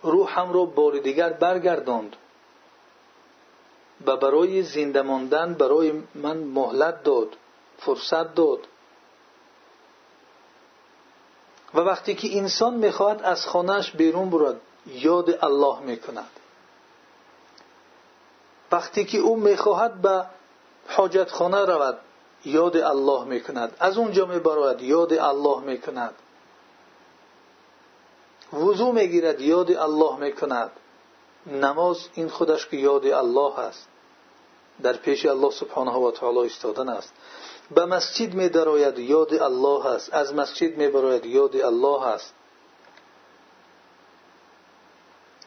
روحم 0.02 0.52
را 0.52 0.64
بار 0.64 0.98
دیگر 0.98 1.32
برگرداند 1.32 2.16
و 4.06 4.16
برای 4.16 4.62
زنده 4.62 5.02
ماندن 5.02 5.54
برای 5.54 6.02
من 6.14 6.36
مهلت 6.36 7.02
داد 7.02 7.28
فرصت 7.78 8.34
داد. 8.34 8.58
و 11.74 11.80
وقتی 11.80 12.14
که 12.14 12.38
انسان 12.38 12.74
می‌خواهد 12.74 13.22
از 13.22 13.46
خانهش 13.46 13.90
بیرون 13.90 14.30
برد 14.30 14.60
یاد 14.86 15.44
الله 15.44 15.80
می‌کند. 15.80 16.30
وقتی 18.72 19.04
که 19.04 19.18
او 19.18 19.36
می‌خواهد 19.36 20.02
به 20.02 20.24
حاجت 20.88 21.30
خانه 21.30 21.64
رود 21.64 21.98
یاد 22.44 22.76
الله 22.76 23.24
می‌کند. 23.24 23.76
از 23.80 23.98
اونجا 23.98 24.26
میبراید 24.26 24.80
یاد 24.80 25.12
الله 25.12 25.60
می‌کند. 25.60 26.14
وضو 28.52 28.92
می‌گیرد 28.92 29.40
یاد 29.40 29.72
الله 29.72 30.16
می‌کند. 30.16 30.70
نماز 31.46 32.08
این 32.14 32.28
خودش 32.28 32.68
که 32.68 32.76
یاد 32.76 33.06
الله 33.06 33.58
است. 33.58 33.88
در 34.82 34.92
پیش 34.92 35.26
الله 35.26 35.50
سبحانه 35.50 35.92
و 35.92 36.10
تعالی 36.10 36.38
ایستادن 36.38 36.88
است. 36.88 37.12
به 37.70 37.84
مسجد 37.84 38.34
می 38.34 38.50
یاد 39.02 39.34
الله 39.34 39.86
است. 39.86 40.14
از 40.14 40.34
مسجد 40.34 40.76
می 40.76 40.88
براید 40.88 41.26
یاد 41.26 41.56
الله 41.56 42.06
است. 42.06 42.34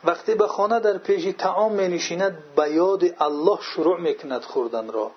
وقتی 0.03 0.35
به 0.35 0.47
خانه 0.47 0.79
در 0.79 0.97
پیش 0.97 1.35
تعام 1.37 1.71
می 1.71 1.87
نشیند 1.87 2.43
به 2.55 2.71
یاد 2.71 3.03
الله 3.19 3.57
شروع 3.61 3.99
می 3.99 4.15
کند 4.15 4.41
خوردن 4.41 4.91
را. 4.91 5.11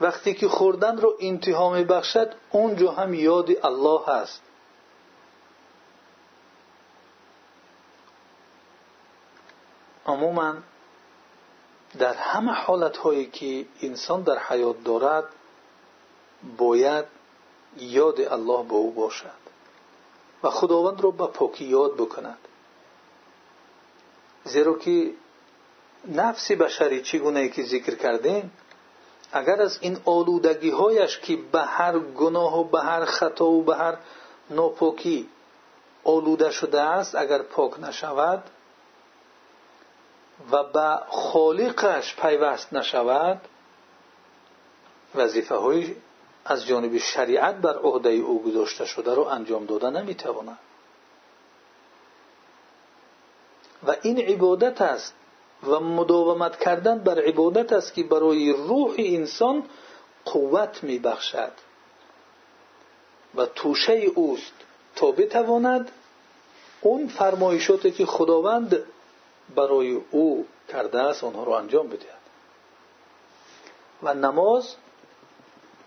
وقتی 0.00 0.34
که 0.34 0.48
خوردن 0.48 0.98
را 0.98 1.14
انتها 1.20 1.70
می 1.70 1.84
بخشد 1.84 2.34
اونجا 2.50 2.92
هم 2.92 3.14
یاد 3.14 3.50
الله 3.66 4.08
است 4.08 4.42
عموما 10.06 10.54
در 11.98 12.14
همه 12.14 12.52
حالت 12.52 12.96
هایی 12.96 13.26
که 13.26 13.66
انسان 13.82 14.22
در 14.22 14.38
حیات 14.38 14.84
دارد 14.84 15.24
باید 16.58 17.04
یاد 17.78 18.20
الله 18.20 18.62
به 18.64 18.74
او 18.74 18.90
باشد 18.90 19.40
و 20.42 20.50
خداوند 20.50 21.00
را 21.00 21.10
به 21.10 21.26
پاکی 21.26 21.64
یاد 21.64 21.96
بکند. 21.96 22.38
زیرا 24.44 24.78
که 24.78 25.12
نفس 26.08 26.50
بشری 26.50 27.02
چگونه 27.02 27.48
که 27.48 27.62
ذکر 27.62 27.94
کردیم 27.94 28.52
این 29.80 29.98
آلودگی 30.04 30.70
هایش 30.70 31.18
که 31.18 31.36
به 31.36 31.60
هر 31.62 31.98
گناه 31.98 32.60
و 32.60 32.64
به 32.64 32.80
هر 32.80 33.04
خطا 33.04 33.46
و 33.46 33.62
به 33.62 33.76
هر 33.76 33.96
ناپاکی 34.50 35.28
آلوده 36.04 36.50
شده 36.50 36.80
است 36.80 37.14
اگر 37.14 37.42
پاک 37.42 37.80
نشود 37.80 38.44
و 40.50 40.64
به 40.64 40.98
خالقش 41.08 42.16
پیوست 42.16 42.72
نشود 42.72 43.40
وظیفه 45.14 45.54
های 45.54 45.94
از 46.44 46.66
جانب 46.66 46.98
شریعت 46.98 47.54
بر 47.54 47.76
عهده 47.78 48.10
او 48.10 48.42
گذاشته 48.42 48.84
شده 48.84 49.14
رو 49.14 49.22
انجام 49.22 49.66
داده 49.66 49.90
نمی‌تواند. 49.90 50.58
و 55.66 55.80
مداومت 55.80 56.58
کردن 56.58 56.98
بر 56.98 57.20
عبادت 57.20 57.72
است 57.72 57.94
که 57.94 58.02
برای 58.02 58.52
روح 58.52 58.94
انسان 58.98 59.62
قوت 60.24 60.84
میبخشد. 60.84 61.52
و 63.34 63.46
توشه 63.46 63.92
اوست 64.14 64.52
تا 64.96 65.10
بتواند 65.10 65.90
اون 66.80 67.08
فرمایشاتی 67.08 67.90
که 67.90 68.06
خداوند 68.06 68.82
برای 69.54 70.00
او 70.10 70.46
کرده 70.68 71.02
است 71.02 71.24
آنها 71.24 71.44
را 71.44 71.58
انجام 71.58 71.88
بدهد. 71.88 72.20
و 74.02 74.14
نماز 74.14 74.74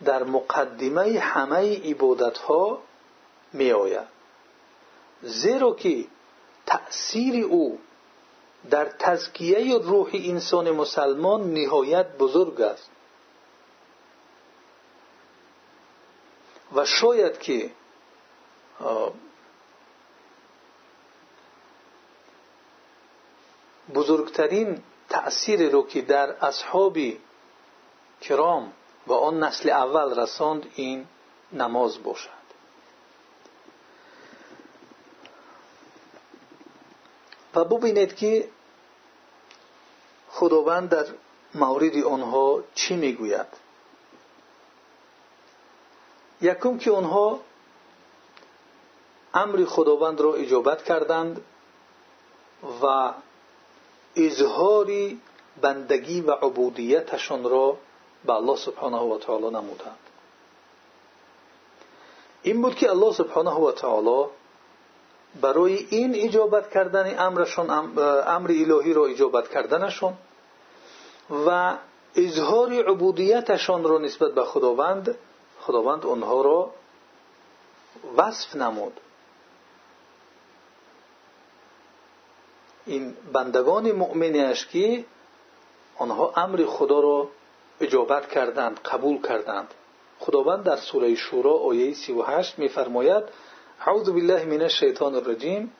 در 0.05 0.23
مقدمه 0.23 1.19
همه 1.19 1.89
عبادت 1.89 2.37
ها 2.37 2.79
می 3.53 3.71
آید 3.71 4.07
زیرا 5.21 5.73
که 5.73 6.05
تأثیر 6.65 7.45
او 7.45 7.79
در 8.69 8.85
تزکیه 8.85 9.77
روح 9.77 10.09
انسان 10.13 10.71
مسلمان 10.71 11.53
نهایت 11.53 12.17
بزرگ 12.17 12.61
است. 12.61 12.89
و 16.75 16.85
شاید 16.85 17.39
که 17.39 17.71
بزرگترین 23.93 24.83
تأثیر 25.09 25.69
رو 25.69 25.87
که 25.87 26.01
در 26.01 26.29
اصحاب 26.29 26.97
کرام 28.21 28.73
و 29.07 29.13
آن 29.13 29.43
نسل 29.43 29.69
اول 29.69 30.19
رساند 30.19 30.71
این 30.75 31.05
نماز 31.53 32.03
باشد. 32.03 32.42
و 37.55 37.63
ببینید 37.63 38.15
که 38.15 38.49
خداوند 40.29 40.89
در 40.89 41.05
مورد 41.55 41.97
آنها 41.97 42.63
چی 42.75 42.95
می‌گوید. 42.95 43.47
یکم 46.41 46.77
که 46.77 46.91
آنها 46.91 47.39
امر 49.33 49.65
خداوند 49.65 50.21
را 50.21 50.33
اجابت 50.33 50.83
کردند 50.83 51.41
و 52.83 53.13
اظهاری 54.15 55.21
بندگی 55.61 56.21
و 56.21 56.31
عبودیتشان 56.31 57.43
را 57.43 57.77
به 58.25 58.33
الله 58.33 58.55
سبحانه 58.55 58.97
و 58.97 59.17
تعالی 59.17 59.45
نمودند. 59.45 59.99
این 62.43 62.61
بود 62.61 62.75
که 62.75 62.89
الله 62.89 63.13
سبحانه 63.13 63.51
و 63.51 63.71
تعالی 63.71 64.25
برای 65.41 65.87
این 65.89 66.15
اجابت 66.15 66.69
کردن 66.69 67.19
امرشان 67.19 67.69
امر 68.27 68.51
الهی 68.51 68.93
را 68.93 69.05
اجابت 69.05 69.49
کردنشان 69.49 70.13
و 71.29 71.77
اظهار 72.15 72.73
عبودیتشان 72.73 73.83
را 73.83 73.97
نسبت 73.97 74.31
به 74.31 74.43
خداوند 74.43 75.17
خداوند 75.61 76.05
آنها 76.05 76.41
را 76.41 76.71
وصف 78.17 78.55
نمود. 78.55 78.99
این 82.85 83.15
بندگان 83.33 83.91
مؤمنیش 83.91 84.67
که 84.67 85.05
آنها 85.97 86.33
امر 86.35 86.65
خدا 86.65 86.99
را 86.99 87.29
اجابت 87.81 88.29
کردند 88.29 88.79
قبول 88.79 89.21
کردند. 89.21 89.73
خداوند 90.19 90.63
در 90.63 90.75
سوره 90.75 91.15
شورا 91.15 91.53
آیه 91.53 91.93
38 91.93 92.59
میفرماید 92.59 93.23
اعوذ 93.87 94.09
بالله 94.11 94.45
من 94.45 94.61
الشیطان 94.61 95.15
الرجیم 95.15 95.71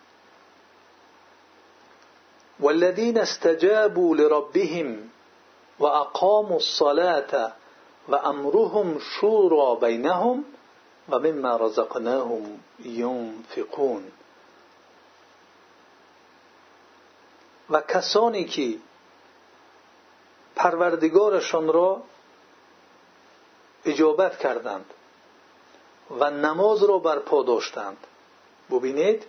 والذین 2.59 3.17
استجابوا 3.17 4.15
لربهم 4.15 5.09
واقاموا 5.79 6.55
الصلاة 6.55 7.53
وامرهم 8.07 8.99
شورا 8.99 9.75
بینهم 9.75 10.45
و 11.09 11.19
مما 11.19 11.55
رزقناهم 11.57 12.59
ینفقون 12.85 14.11
و 17.69 17.81
کسانی 17.81 18.45
که 18.45 18.77
پروردگارشان 20.55 21.67
را 21.67 22.01
اجابت 23.85 24.37
کردند 24.37 24.85
و 26.19 26.29
نماز 26.31 26.83
را 26.83 26.97
برپا 26.97 27.43
داشتند. 27.43 27.97
ببینید 28.71 29.23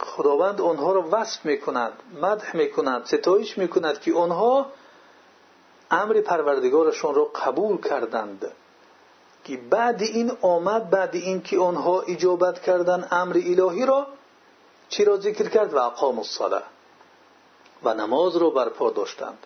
خداوند 0.00 0.60
آنها 0.60 0.92
را 0.92 1.08
وصف 1.10 1.44
می‌کند 1.44 1.92
مدح 2.22 2.56
می‌کند 2.56 3.04
ستایش 3.04 3.58
می‌کند 3.58 4.00
که 4.00 4.14
آنها 4.14 4.66
امر 5.90 6.20
پروردگارشان 6.20 7.14
را 7.14 7.24
قبول 7.24 7.80
کردند. 7.80 8.52
که 9.44 9.56
بعد 9.56 10.02
این 10.02 10.32
آمد 10.42 10.90
بعد 10.90 11.14
این 11.14 11.42
که 11.42 11.58
آنها 11.58 12.00
اجابت 12.00 12.62
کردند 12.62 13.08
امر 13.10 13.36
الهی 13.36 13.86
را 13.86 14.06
چی 14.88 15.04
را 15.04 15.16
ذکر 15.16 15.48
کرد؟ 15.48 15.74
و 15.74 15.78
اقام 15.78 16.18
الصلاه 16.18 16.62
و 17.82 17.94
نماز 17.94 18.36
را 18.36 18.50
برپا 18.50 18.90
داشتند 18.90 19.38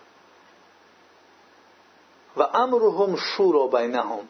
و 2.37 2.43
امرهم 2.53 3.15
شورا 3.15 3.67
بینهم 3.67 4.27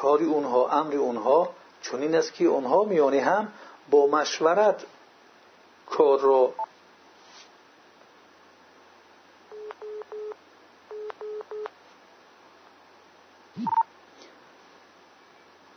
کاری 0.00 0.24
اونها 0.24 0.68
امر 0.68 0.94
اونها 0.94 1.50
چنین 1.82 2.14
است 2.14 2.34
که 2.34 2.44
اونها 2.44 2.84
میانی 2.84 3.18
هم 3.18 3.52
با 3.90 4.06
مشورت 4.06 4.86
کار 5.90 6.20
را 6.20 6.54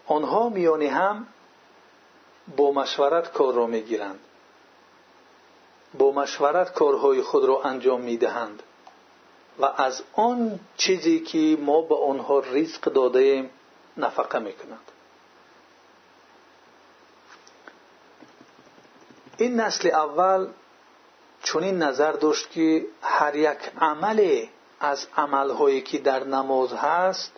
آنها 0.06 0.50
میانی 0.50 0.88
هم 0.88 1.28
با 2.58 2.72
مشورت 2.72 3.32
کار 3.32 3.54
را 3.54 3.68
می‌گیرند. 3.68 4.20
با 5.98 6.12
مشورت 6.12 6.74
کارهای 6.74 7.22
خود 7.22 7.46
را 7.46 7.62
انجام 7.62 8.02
می‌دهند. 8.02 8.64
و 9.60 9.66
از 9.66 10.04
آن 10.14 10.60
چیزی 10.78 11.20
که 11.20 11.58
ما 11.62 11.82
به 11.82 11.96
آنها 11.96 12.40
رزق 12.40 12.82
داده 12.82 13.50
نفقه 13.98 14.40
می‌کنند 14.40 14.92
این 19.38 19.60
نسل 19.60 19.88
اول 19.88 20.48
چنین 21.44 21.78
نظر 21.78 22.12
داشت 22.12 22.52
که 22.52 22.86
هر 23.02 23.36
یک 23.36 23.60
عمل 23.82 24.46
از 24.80 25.08
عملهایی 25.18 25.82
که 25.82 25.98
در 25.98 26.24
نماز 26.24 26.74
هست 26.74 27.32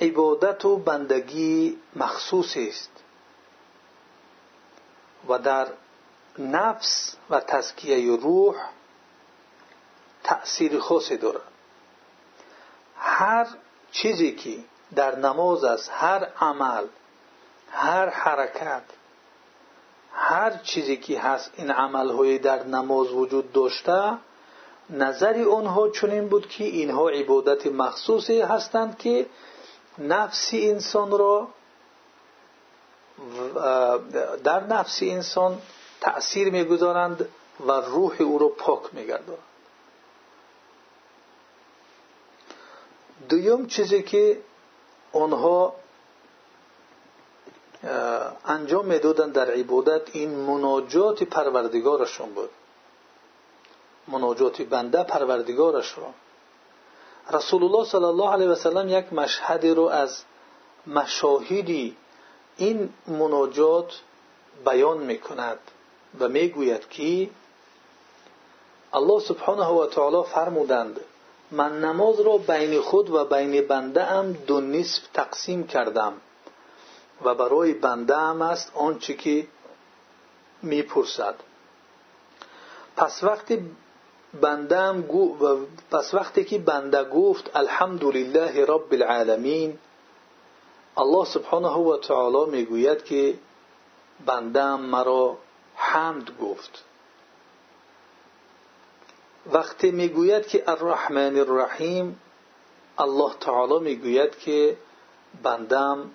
عبادت 0.00 0.64
و 0.64 0.76
بندگی 0.76 1.78
مخصوصی 1.96 2.68
است 2.68 2.90
و 5.28 5.38
در 5.38 5.68
نفس 6.38 7.16
و 7.30 7.40
تزکیه 7.40 8.16
روح 8.16 8.56
تأثیر 10.24 10.78
خاصی 10.78 11.16
دارد. 11.16 11.47
هر 12.98 13.46
چیزی 13.92 14.32
که 14.32 14.58
در 14.94 15.16
نماز 15.18 15.64
است 15.64 15.90
هر 15.92 16.28
عمل 16.40 16.84
هر 17.70 18.08
حرکت 18.08 18.82
هر 20.12 20.50
چیزی 20.50 20.96
که 20.96 21.20
هست 21.20 21.50
این 21.56 21.70
عملهای 21.70 22.38
در 22.38 22.64
نماز 22.64 23.12
وجود 23.12 23.52
داشته 23.52 24.18
نظر 24.90 25.44
آنها 25.52 25.88
چنین 25.88 26.28
بود 26.28 26.48
که 26.48 26.64
اینها 26.64 27.08
عبادت 27.08 27.66
مخصوصی 27.66 28.40
هستند 28.40 28.98
که 28.98 29.26
نفس 29.98 30.50
انسان 30.52 31.10
را 31.10 31.48
در 34.44 34.64
نفس 34.64 34.98
انسان 35.02 35.58
تأثیر 36.00 36.50
می‌گذارند 36.50 37.28
و 37.66 37.72
روح 37.72 38.16
او 38.20 38.38
را 38.38 38.48
پاک 38.48 38.82
میگردانند 38.92 39.47
دویم 43.28 43.66
چیزی 43.66 44.02
که 44.02 44.40
آنها 45.12 45.74
انجام 48.44 48.86
می‌دادند 48.86 49.32
در 49.32 49.50
عبادت 49.50 50.02
این 50.12 50.30
مناجات 50.30 51.22
پروردگارشون 51.22 52.34
بود. 52.34 52.50
مناجات 54.08 54.62
بنده 54.62 55.02
پروردگارش 55.02 55.98
را 55.98 56.14
رسول 57.38 57.64
الله 57.64 57.84
صلی 57.84 58.04
الله 58.04 58.32
علیه 58.32 58.48
و 58.48 58.54
سلم 58.54 58.88
یک 58.88 59.12
مشهدی 59.12 59.70
رو 59.70 59.82
از 59.82 60.22
مشاهدی 60.86 61.96
این 62.56 62.92
مناجات 63.06 64.00
بیان 64.64 64.98
می‌کند 64.98 65.58
و 66.20 66.28
می‌گوید 66.28 66.88
که 66.88 67.30
و 71.52 71.54
من 71.54 71.80
نماز 71.80 72.20
را 72.20 72.38
بین 72.38 72.80
خود 72.80 73.10
و 73.10 73.24
بین 73.24 73.66
بنده 73.66 74.04
ام 74.04 74.32
دو 74.32 74.60
نصف 74.60 75.02
تقسیم 75.14 75.66
کردم. 75.66 76.12
و 77.24 77.34
برای 77.34 77.72
بنده 77.72 78.16
ام 78.16 78.42
است 78.42 78.72
آنچه 78.74 79.14
که 79.14 79.46
می‌پرسد. 80.62 81.34
پس 82.96 83.24
وقتی 83.24 83.70
بنده 84.40 85.02
پس 85.90 86.14
وقتی 86.14 86.44
که 86.44 86.58
بنده 86.58 87.04
گفت 87.04 87.56
الحمدلله 87.56 88.64
رب 88.68 88.92
العالمین 88.92 89.78
الله 90.96 91.24
سبحانه 91.24 91.68
و 91.68 91.96
تعالی 91.96 92.50
می‌گوید 92.50 93.04
که 93.04 93.34
بنده 94.26 94.76
مرا 94.76 95.38
حمد 95.74 96.38
گفت 96.38 96.84
وقتی 99.52 99.90
می‌گوید 99.90 100.46
که 100.46 100.70
الرحمن 100.70 101.38
الرحیم 101.38 102.20
الله 102.98 103.34
تعالی 103.40 103.78
می‌گوید 103.78 104.38
که 104.38 104.76
بندم 105.42 106.10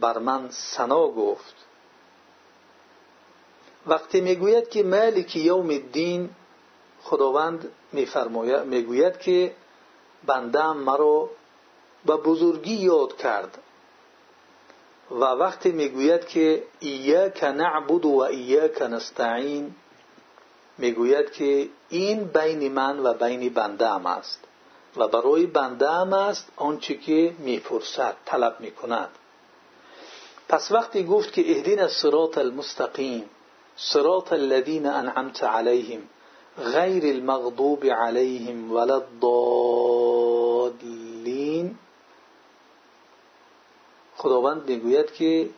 بر 0.00 0.18
من 0.18 0.48
سنا 0.50 1.08
گفت. 1.08 1.54
وقتی 3.86 4.20
می‌گوید 4.20 4.68
که 4.68 4.82
مالک 4.82 5.36
یوم 5.36 5.70
الدین 5.70 6.30
خداوند 7.02 7.68
میفرماید 7.92 8.62
می‌گوید 8.62 9.18
که 9.18 9.54
بندم 10.26 10.76
مرا 10.76 11.30
به 12.06 12.16
بزرگی 12.16 12.74
یاد 12.74 13.16
کرد. 13.16 13.58
و 15.10 15.24
وقتی 15.24 15.72
می‌گوید 15.72 16.26
که 16.26 16.62
ایاک 16.80 17.44
نعبد 17.44 18.04
و 18.06 18.18
ایاک 18.18 18.82
نستعین 18.82 19.74
می‌گوید 20.78 21.32
که 21.32 21.68
این 21.88 22.24
بین 22.24 22.72
من 22.72 22.98
و 22.98 23.14
بین 23.14 23.48
بنده 23.54 23.88
ام 23.88 24.06
است 24.06 24.40
و 24.96 25.08
برای 25.08 25.46
بنده 25.46 25.90
ام 25.90 26.12
است 26.12 26.48
آنچه 26.56 26.94
که 26.94 27.34
می‌پرسد 27.38 28.16
طلب 28.24 28.56
می‌کند. 28.60 29.08
پس 30.48 30.72
وقتی 30.72 31.04
گفت 31.04 31.32
که 31.32 31.56
اهدین 31.56 31.80
الصراط 31.80 32.38
المستقیم 32.38 33.30
صراط 33.76 34.32
الذين 34.32 34.86
انعمت 34.86 35.44
عليهم 35.44 36.00
غیر 36.58 37.04
المغضوب 37.04 37.84
عليهم 37.84 38.72
ولا 38.72 38.94
الضالین. 38.94 40.86
خداوند 44.16 44.68
می‌گوید 44.68 45.12
که 45.12 45.48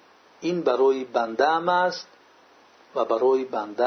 این 0.40 0.60
برای 0.60 1.04
بنده 1.04 1.48
است 1.48 2.06
و 2.94 3.04
برای 3.04 3.44
بنده 3.44 3.84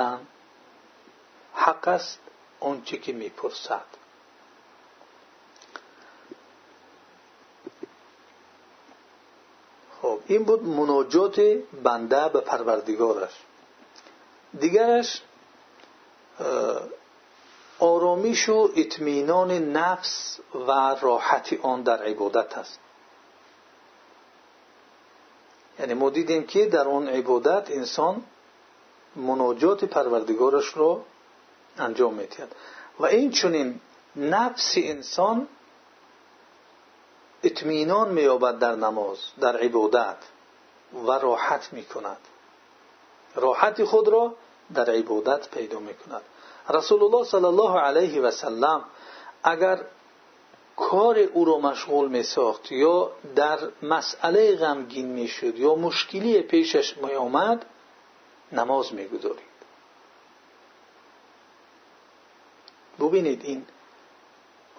حق 1.54 1.88
است 1.88 2.20
آنچه 2.60 2.98
که 2.98 3.14
می‌پرسد. 3.14 3.86
خب 10.02 10.20
این 10.28 10.44
بود 10.44 10.64
مناجات 10.64 11.40
بنده 11.84 12.30
به 12.30 12.42
پروردگارش. 12.42 13.34
دیگرش 14.60 15.22
آرامیش 17.80 18.50
و 18.50 18.70
اطمینان 18.76 19.52
نفس 19.52 20.40
و 20.68 20.72
راحتی 21.02 21.60
آن 21.62 21.82
در 21.82 22.04
عبادت 22.04 22.58
است. 22.58 22.80
یعنی 25.80 25.94
ما 25.94 26.10
دیدیم 26.10 26.48
که 26.48 26.66
در 26.66 26.88
آن 26.88 27.08
عبادت 27.08 27.72
انسان 27.72 28.24
مناجات 29.16 29.84
پروردگارش 29.84 30.78
را 30.78 31.02
انجام 31.78 32.14
می‌دهد. 32.14 32.56
و 33.00 33.06
این 33.06 33.32
چونین 33.32 33.80
نفس 34.16 34.74
انسان 34.78 35.48
اطمینان 37.44 38.10
مییابد 38.10 38.60
در 38.60 38.76
نماز 38.76 39.18
در 39.40 39.58
عبادت 39.58 40.18
و 41.08 41.12
راحت 41.12 41.74
می‌کند. 41.74 42.18
راحت 43.36 43.84
خود 43.84 44.08
را 44.08 44.36
در 44.74 44.90
عبادت 44.90 45.50
پیدا 45.50 45.80
می‌کند. 45.80 46.22
رسول 46.70 47.04
الله 47.04 47.26
صلی 47.26 47.46
الله 47.46 47.80
علیه 47.80 48.22
و 48.22 48.32
سلم 48.32 48.84
اگر 49.44 49.82
کار 50.76 51.20
او 51.20 51.46
را 51.46 51.58
مشغول 51.58 52.08
می 52.08 52.24
ساخت 52.24 52.72
یا 52.72 53.12
در 53.36 53.60
مسئله 53.82 54.56
غمگین 54.56 55.08
می 55.08 55.28
شد 55.28 55.60
یا 55.60 55.76
مشکلی 55.76 56.42
پیشش 56.42 56.98
می 56.98 57.14
آمد 57.14 57.66
نماز 58.52 58.94
می 58.94 59.08
ببینید 63.10 63.42
این 63.46 63.66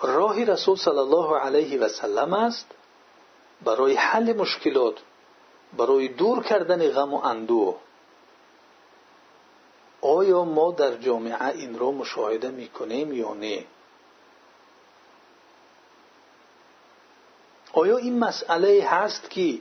راهی 0.03 0.45
رسول 0.45 0.77
صلی 0.77 0.99
الله 0.99 1.39
علیه 1.39 1.81
و 1.81 1.89
سلم 1.89 2.33
است 2.33 2.67
برای 3.65 3.95
حل 3.95 4.33
مشکلات 4.33 4.95
برای 5.77 6.09
دور 6.09 6.43
کردن 6.43 6.89
غم 6.89 7.15
و 7.15 7.25
اندوه. 7.25 7.77
آیا 10.01 10.45
ما 10.45 10.71
در 10.71 10.97
جامعه 10.97 11.49
این 11.49 11.79
را 11.79 11.91
مشاهده 11.91 12.51
می‌کنیم 12.51 13.13
یا 13.13 13.35
نه؟ 13.35 13.65
آیا 17.73 17.97
این 17.97 18.19
مسئله 18.19 18.87
هست 18.89 19.31
که 19.31 19.59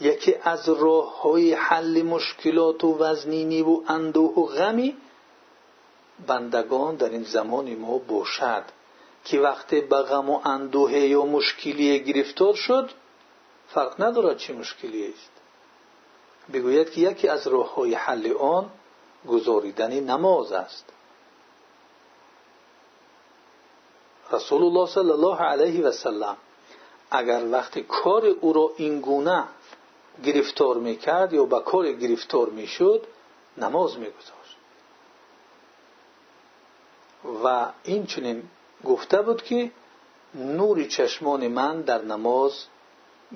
یکی 0.00 0.34
از 0.42 0.68
راه 0.68 1.22
های 1.22 1.52
حل 1.52 2.02
مشکلات 2.02 2.84
و 2.84 2.98
وزنینی 2.98 3.62
و 3.62 3.82
اندوه 3.88 4.34
و 4.34 4.46
غمی 4.46 4.96
بندگان 6.26 6.96
در 6.96 7.08
این 7.08 7.22
زمان 7.22 7.74
ما 7.74 7.98
باشد. 7.98 8.64
که 9.24 9.40
وقتی 9.40 9.80
به 9.80 10.02
غم 10.02 10.30
و 10.30 10.40
اندوه 10.44 10.92
یا 10.92 11.24
مشکلی 11.24 12.00
گرفتار 12.00 12.54
شد 12.54 12.90
فرق 13.68 14.02
ندارد 14.02 14.36
چه 14.36 14.52
مشکلی 14.52 15.12
است. 15.12 15.30
بگوید 16.52 16.90
که 16.90 17.00
یکی 17.00 17.28
از 17.28 17.46
راه 17.46 17.74
های 17.74 17.94
حل 17.94 18.32
آن 18.32 18.70
گذاریدن 19.28 20.00
نماز 20.00 20.52
است. 20.52 20.84
رسول 24.32 24.62
الله 24.62 24.86
صلی 24.86 25.10
الله 25.10 25.36
علیه 25.36 25.84
و 25.86 25.92
سلم 25.92 26.36
اگر 27.10 27.44
وقتی 27.52 27.82
کار 27.82 28.26
او 28.26 28.52
را 28.52 28.72
این 28.76 29.00
گونه 29.00 29.44
گرفتار 30.24 30.76
می‌کرد 30.76 31.32
یا 31.32 31.44
به 31.44 31.60
کار 31.60 31.92
گرفتار 31.92 32.48
می‌شد 32.48 33.06
نماز 33.58 33.98
میگذاشت 33.98 34.56
و 37.44 37.66
این 37.84 38.06
چنین 38.06 38.42
گفته 38.84 39.22
بود 39.22 39.42
که 39.42 39.70
نور 40.34 40.84
چشمان 40.84 41.48
من 41.48 41.80
در 41.80 42.02
نماز 42.02 42.64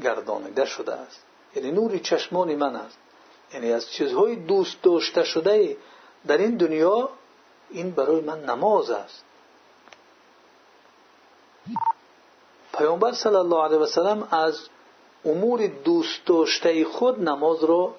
گردانیده 0.03 0.65
شده 0.65 0.93
است. 0.95 1.23
یعنی 1.55 1.71
نور 1.71 1.99
چشمان 1.99 2.55
من 2.55 2.77
است. 2.77 2.99
یعنی 3.55 3.73
از 3.73 3.91
چیزهای 3.91 4.37
دوست 4.37 4.83
داشته 4.83 5.25
شده 5.25 5.77
در 6.27 6.39
این 6.39 6.57
دنیا 6.57 7.11
این 7.71 7.91
برای 7.91 8.21
من 8.21 8.45
نماز 8.45 8.91
است. 8.91 9.25
پیامبر 12.79 13.13
صلی 13.13 13.35
الله 13.37 13.65
علیه 13.65 13.79
و 13.79 13.87
سلم 13.87 14.29
از 14.31 14.69
امور 15.25 15.67
دوست 15.67 16.27
داشته 16.27 16.85
خود 16.85 17.29
نماز 17.29 17.65
را 17.65 17.95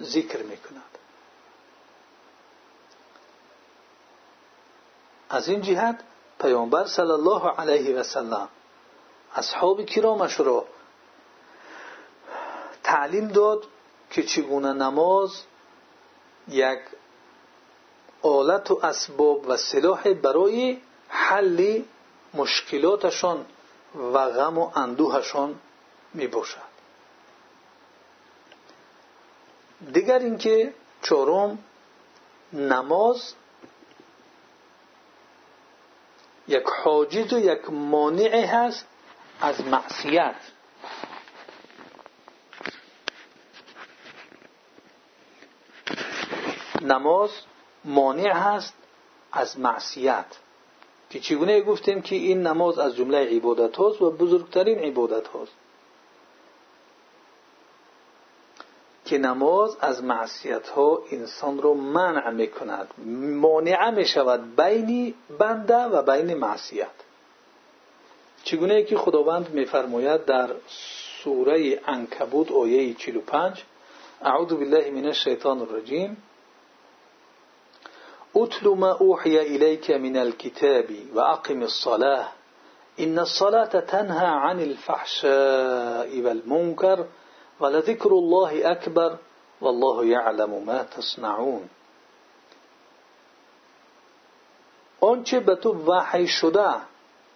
ذکر 0.00 0.42
می‌کند. 0.42 0.98
از 5.30 5.48
این 5.48 5.62
جهت 5.62 6.00
پیامبر 6.40 6.86
صلی 6.86 7.10
الله 7.10 7.48
علیه 7.48 7.96
و 7.96 8.02
سلم 8.02 8.48
اصحاب 9.34 9.84
کرامش 9.84 10.40
را 10.40 10.64
تعلیم 12.82 13.28
داد 13.28 13.64
که 14.10 14.22
چگونه 14.22 14.72
نماز 14.72 15.42
یک 16.48 16.78
آلت 18.22 18.70
و 18.70 18.80
اسباب 18.82 19.48
و 19.48 19.56
سلاح 19.56 20.14
برای 20.14 20.78
حل 21.08 21.82
مشکلاتشان 22.34 23.46
و 23.94 24.28
غم 24.28 24.58
و 24.58 24.70
اندوهشان 24.74 25.60
می 26.14 26.26
باشد 26.26 26.70
دیگر 29.92 30.18
اینکه 30.18 30.74
چهارم 31.02 31.58
نماز 32.52 33.34
یک 36.50 36.66
حاجز 36.84 37.32
و 37.32 37.38
یک 37.38 37.70
مانع 37.70 38.44
هست 38.44 38.86
از 39.40 39.66
معصیت. 39.66 40.34
نماز 46.82 47.30
مانع 47.84 48.32
هست 48.32 48.74
از 49.32 49.60
معصیت. 49.60 50.26
که 51.10 51.20
چگونه 51.20 51.60
گفتیم 51.60 52.02
که 52.02 52.16
این 52.16 52.46
نماز 52.46 52.78
از 52.78 52.96
جمله 52.96 53.36
عبادت 53.36 53.76
هاست 53.76 54.02
و 54.02 54.10
بزرگترین 54.10 54.78
عبادت 54.78 55.26
هاست؟ 55.26 55.52
که 59.10 59.18
نماز 59.18 59.76
از 59.80 60.04
معصیت 60.04 60.68
ها 60.68 61.02
انسان 61.10 61.62
را 61.62 61.74
منع 61.74 62.30
می 62.30 62.48
کند 62.48 62.88
مانع 63.40 63.90
می 63.90 64.04
شود 64.04 64.56
بین 64.56 65.14
بنده 65.38 65.76
و 65.76 66.02
بین 66.02 66.34
معصیت. 66.34 66.86
چگونه 68.44 68.82
که 68.82 68.96
خداوند 68.96 69.50
میفرماید 69.50 70.24
در 70.24 70.50
سوره 71.24 71.80
انکبوت 71.86 72.52
آیه 72.52 72.94
45 72.94 73.64
اعوذ 74.22 74.52
بالله 74.52 74.90
من 74.90 75.06
الشیطان 75.06 75.60
الرجیم 75.60 76.16
اتل 78.34 78.68
ما 78.68 78.92
اوحی 78.92 79.38
الیک 79.38 79.90
من 79.90 80.16
الكتاب 80.16 80.84
و 81.14 81.20
اقم 81.20 81.62
الصلاه 81.62 82.32
ان 82.98 83.18
الصلاه 83.18 83.66
تنهى 83.66 84.26
عن 84.26 84.60
الفحشاء 84.60 86.20
والمنكر 86.24 87.04
ولذكر 87.60 88.12
الله 88.12 88.70
اکبر 88.70 89.18
والله 89.60 90.06
یعلم 90.06 90.64
ما 90.64 90.84
تصنعون. 90.84 91.68
آنچه 95.00 95.40
به 95.40 95.54
تو 95.54 95.72
وحی 95.72 96.26
شده 96.26 96.74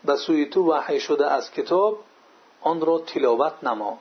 به 0.04 0.16
سوی 0.16 0.46
تو 0.46 0.72
وحی 0.72 1.00
شده 1.00 1.30
از 1.30 1.50
کتاب 1.50 1.98
آن 2.60 2.80
را 2.80 2.98
تلاوت 2.98 3.64
نما 3.64 3.98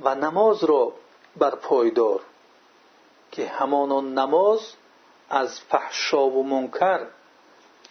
و 0.00 0.14
نماز 0.14 0.64
را 0.64 0.92
بر 1.36 1.50
پایدار 1.50 2.20
که 3.32 3.48
همان 3.48 4.18
نماز 4.18 4.72
از 5.30 5.60
فحشا 5.60 6.26
و 6.26 6.42
منکر 6.42 7.06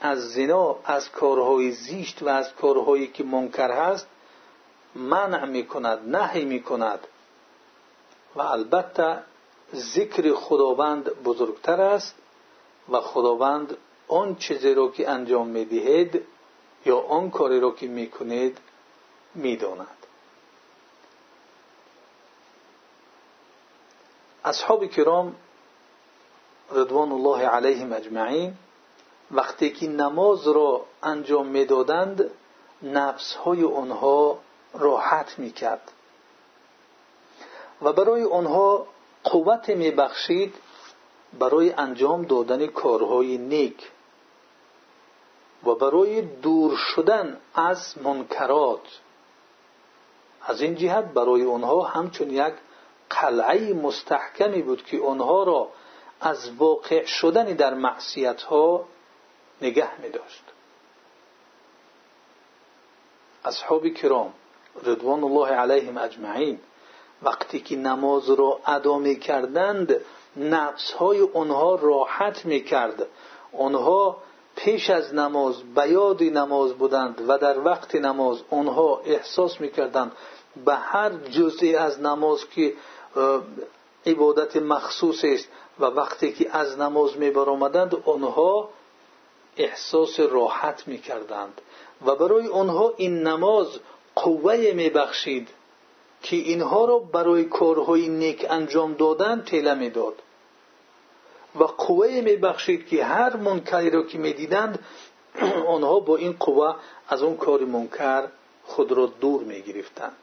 از 0.01 0.33
زنا 0.33 0.75
از 0.85 1.11
کارهای 1.11 1.71
زیشت 1.71 2.23
و 2.23 2.27
از 2.27 2.53
کارهایی 2.55 3.07
که 3.07 3.23
منکر 3.23 3.71
هست 3.71 4.07
منع 4.95 5.45
می‌کند 5.45 6.15
نهی 6.15 6.45
می‌کند 6.45 7.07
و 8.35 8.41
البته 8.41 9.19
ذکر 9.75 10.33
خداوند 10.33 11.23
بزرگتر 11.23 11.81
است 11.81 12.15
و 12.89 13.01
خداوند 13.01 13.77
آن 14.07 14.35
چیزی 14.35 14.73
را 14.73 14.87
که 14.87 15.09
انجام 15.09 15.47
می‌دهید 15.47 16.21
یا 16.85 16.99
آن 16.99 17.31
کاری 17.31 17.59
را 17.59 17.71
که 17.71 17.87
می‌کنید 17.87 18.57
می‌داند. 19.35 19.87
اصحاب 24.45 24.85
کرام 24.85 25.35
رضوان 26.71 27.11
الله 27.11 27.47
علیهم 27.47 27.93
اجمعین 27.93 28.53
وقتی 29.31 29.69
که 29.69 29.87
نماز 29.87 30.47
را 30.47 30.85
انجام 31.03 31.47
می‌دادند 31.47 32.31
نفس 32.81 33.35
های 33.35 33.63
آنها 33.63 34.39
راحت 34.73 35.39
می‌کرد. 35.39 35.91
و 37.81 37.93
برای 37.93 38.23
آنها 38.23 38.87
قوت 39.23 39.69
میبخشید 39.69 40.55
برای 41.39 41.71
انجام 41.71 42.21
دادن 42.21 42.67
کارهای 42.67 43.37
نیک 43.37 43.91
و 45.63 45.75
برای 45.75 46.21
دور 46.21 46.77
شدن 46.77 47.39
از 47.55 47.95
منکرات. 48.03 48.99
از 50.41 50.61
این 50.61 50.75
جهت 50.75 51.05
برای 51.05 51.45
آنها 51.45 51.81
همچون 51.83 52.29
یک 52.29 52.53
قلعه 53.09 53.73
مستحکمی 53.73 54.61
بود 54.61 54.83
که 54.85 55.01
آنها 55.01 55.43
را 55.43 55.69
از 56.21 56.51
واقع 56.57 57.05
شدن 57.05 57.45
در 57.45 57.73
معصیت 57.73 58.41
ها 58.41 58.85
نگه 59.61 60.01
می 60.01 60.09
داشت 60.09 60.43
اصحاب 63.45 63.87
کرام 63.87 64.33
رضوان 64.83 65.23
الله 65.23 65.47
علیهم 65.47 65.97
اجمعین 65.97 66.59
وقتی 67.23 67.59
که 67.59 67.75
نماز 67.75 68.29
را 68.29 68.59
ادا 68.65 68.97
می 68.97 69.19
کردند 69.19 69.95
نفس 70.37 70.91
های 70.91 71.27
آنها 71.33 71.75
راحت 71.75 72.45
می 72.45 72.63
کرد 72.63 73.07
آنها 73.57 74.17
پیش 74.55 74.89
از 74.89 75.13
نماز 75.13 75.55
بیاد 75.75 76.23
نماز 76.23 76.73
بودند 76.73 77.25
و 77.27 77.37
در 77.37 77.59
وقت 77.59 77.95
نماز 77.95 78.41
آنها 78.51 79.01
احساس 79.05 79.61
می 79.61 79.71
کردند 79.71 80.11
به 80.65 80.75
هر 80.75 81.09
جزئی 81.09 81.75
از 81.75 82.01
نماز 82.01 82.49
که 82.49 82.73
عبادت 84.05 84.55
مخصوص 84.55 85.25
است 85.25 85.47
و 85.79 85.85
وقتی 85.85 86.33
که 86.33 86.57
از 86.57 86.79
نماز 86.79 87.17
می 87.17 87.31
آنها 88.05 88.69
احساس 89.57 90.19
راحت 90.19 90.87
می 90.87 90.97
کردند 90.97 91.61
و 92.05 92.15
برای 92.15 92.47
آنها 92.47 92.93
این 92.97 93.27
نماز 93.27 93.67
قوه 94.15 94.71
می 94.75 94.89
بخشید 94.89 95.49
که 96.23 96.35
اینها 96.35 96.85
را 96.85 96.99
برای 96.99 97.45
کارهای 97.45 98.09
نیک 98.09 98.45
انجام 98.49 98.93
دادن 98.93 99.41
تیله 99.41 99.73
می 99.73 99.89
داد 99.89 100.13
و 101.55 101.63
قوه 101.63 102.21
می 102.21 102.35
بخشید 102.35 102.87
که 102.87 103.05
هر 103.05 103.35
منکری 103.35 103.89
را 103.89 104.03
که 104.03 104.17
می 104.17 104.33
دیدند 104.33 104.79
آنها 105.75 105.99
با 105.99 106.17
این 106.17 106.33
قوه 106.39 106.75
از 107.09 107.23
اون 107.23 107.37
کار 107.37 107.65
منکر 107.65 108.27
خود 108.65 108.91
را 108.91 109.05
دور 109.05 109.43
می 109.43 109.61
گرفتند 109.61 110.17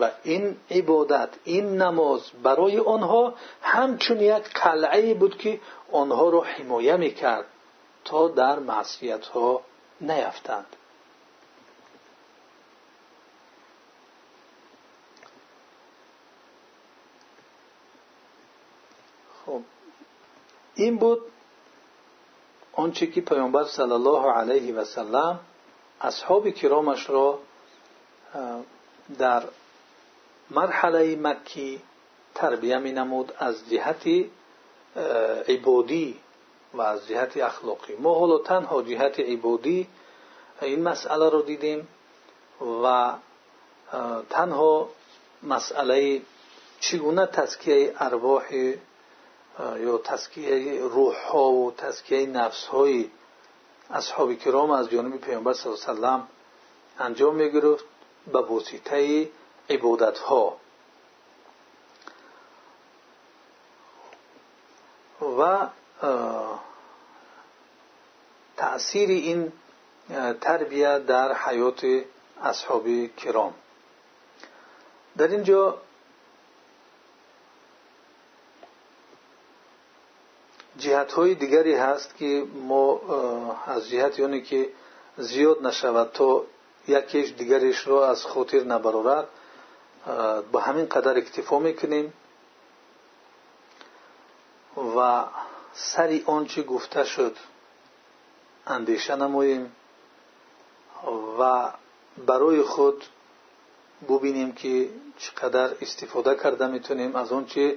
و 0.00 0.10
این 0.22 0.56
عبادت 0.70 1.28
این 1.44 1.82
نماز 1.82 2.20
برای 2.42 2.78
آنها 2.78 3.34
همچون 3.62 4.20
یک 4.20 4.44
قلعه 4.54 5.14
بود 5.14 5.38
که 5.38 5.60
آنها 5.92 6.28
را 6.30 6.40
حمایه 6.40 6.96
می 6.96 7.14
کرد 7.14 7.46
تا 8.04 8.28
در 8.28 8.58
معصیت 8.58 9.26
ها 9.26 9.60
این 20.74 20.96
بود 20.96 21.22
آنچه 22.72 23.06
که 23.06 23.20
پیامبر 23.20 23.64
صلی 23.64 23.92
الله 23.92 24.32
علیه 24.32 24.74
و 24.74 24.84
سلم 24.84 25.40
اصحاب 26.00 26.50
کرامش 26.50 27.10
را 27.10 27.38
در 29.18 29.42
مرحله 30.50 31.16
مکی 31.16 31.80
تربیه 32.34 32.78
می 32.78 32.92
نمود 32.92 33.32
از 33.38 33.70
جهت 33.70 34.06
عبادی 35.48 36.18
و 36.74 36.80
از 36.80 37.08
جهت 37.08 37.36
اخلاقی. 37.36 37.96
ما 37.96 38.14
حالا 38.18 38.38
تنها 38.38 38.82
جهت 38.82 39.20
عبادی 39.20 39.88
این 40.62 40.82
مسئله 40.82 41.28
رو 41.30 41.42
دیدیم 41.42 41.88
و 42.84 43.12
تنها 44.30 44.88
مسئله 45.42 46.22
چگونه 46.80 47.26
تزکیه 47.26 47.94
ارواح 47.98 48.74
یا 49.58 49.98
تزکیه 49.98 50.82
روح 50.82 51.16
ها 51.26 51.50
و 51.50 51.72
تزکیه 51.72 52.26
نفس 52.26 52.66
های 52.66 53.10
اصحاب 53.90 54.34
کرام 54.34 54.70
از 54.70 54.90
جانب 54.90 55.16
پیامبر 55.20 55.52
صلی 55.52 55.72
الله 55.72 56.08
علیه 56.08 56.22
و 56.22 56.22
انجام 56.98 57.34
می 57.34 57.50
گرفت 57.50 57.84
به 58.32 58.40
واسطه 58.40 59.28
عبادت 59.70 60.18
ها 60.18 60.56
و 65.38 65.68
تأثیر 68.56 69.08
این 69.08 69.52
تربیه 70.40 70.98
در 70.98 71.34
حیات 71.34 71.86
اصحاب 72.42 72.86
کرام. 73.16 73.54
در 75.16 75.28
اینجا 75.28 75.78
جهت 80.82 81.12
های 81.12 81.34
دیگری 81.34 81.74
هست 81.74 82.16
که 82.16 82.46
ما 82.54 83.00
از 83.66 83.88
جهت 83.88 84.18
یعنی 84.18 84.42
که 84.42 84.68
زیاد 85.16 85.66
نشود 85.66 86.10
تا 86.14 86.44
یکیش 86.88 87.32
دیگریش 87.32 87.86
را 87.86 88.10
از 88.10 88.24
خاطر 88.26 88.62
نبرارد 88.64 89.28
با 90.52 90.60
همین 90.60 90.86
قدر 90.86 91.16
اکتفا 91.16 91.58
می‌کنیم. 91.58 92.12
و 94.96 95.24
سری 95.72 96.22
آنچه 96.26 96.62
گفته 96.62 97.04
شد 97.04 97.36
اندیشه 98.66 99.16
نماییم 99.16 99.72
و 101.38 101.72
برای 102.26 102.62
خود 102.62 103.04
ببینیم 104.08 104.52
که 104.52 104.88
چقدر 105.18 105.70
استفاده 105.80 106.34
کرده 106.34 106.66
می‌تونیم 106.66 107.16
از 107.16 107.32
آنچه 107.32 107.76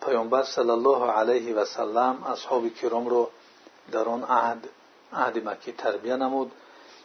پیامبر 0.00 0.42
صلی 0.42 0.70
الله 0.70 1.10
علیه 1.10 1.54
و 1.54 1.64
سلم 1.64 2.24
اصحاب 2.24 2.68
کرام 2.68 3.08
رو 3.08 3.30
در 3.92 4.04
آن 4.04 4.22
عهد 4.22 4.68
عهد 5.12 5.48
مکی 5.48 5.72
تربیه 5.72 6.16
نمود. 6.16 6.52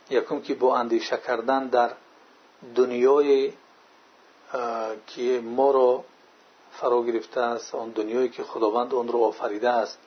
یکم 0.10 0.42
که 0.42 0.56
با 0.56 0.78
اندیشه 0.78 1.18
کردن 1.18 1.68
در 1.68 1.92
دنیای 2.76 3.54
که 5.08 5.42
ما 5.44 5.72
را 5.72 6.04
فرا 6.72 7.04
گرفته 7.04 7.42
است 7.42 7.76
آن 7.76 7.89
دنیایی 7.89 8.30
که 8.30 8.44
خداوند 8.44 8.94
آن 8.94 9.08
را 9.08 9.20
آفریده 9.20 9.70
است. 9.70 9.98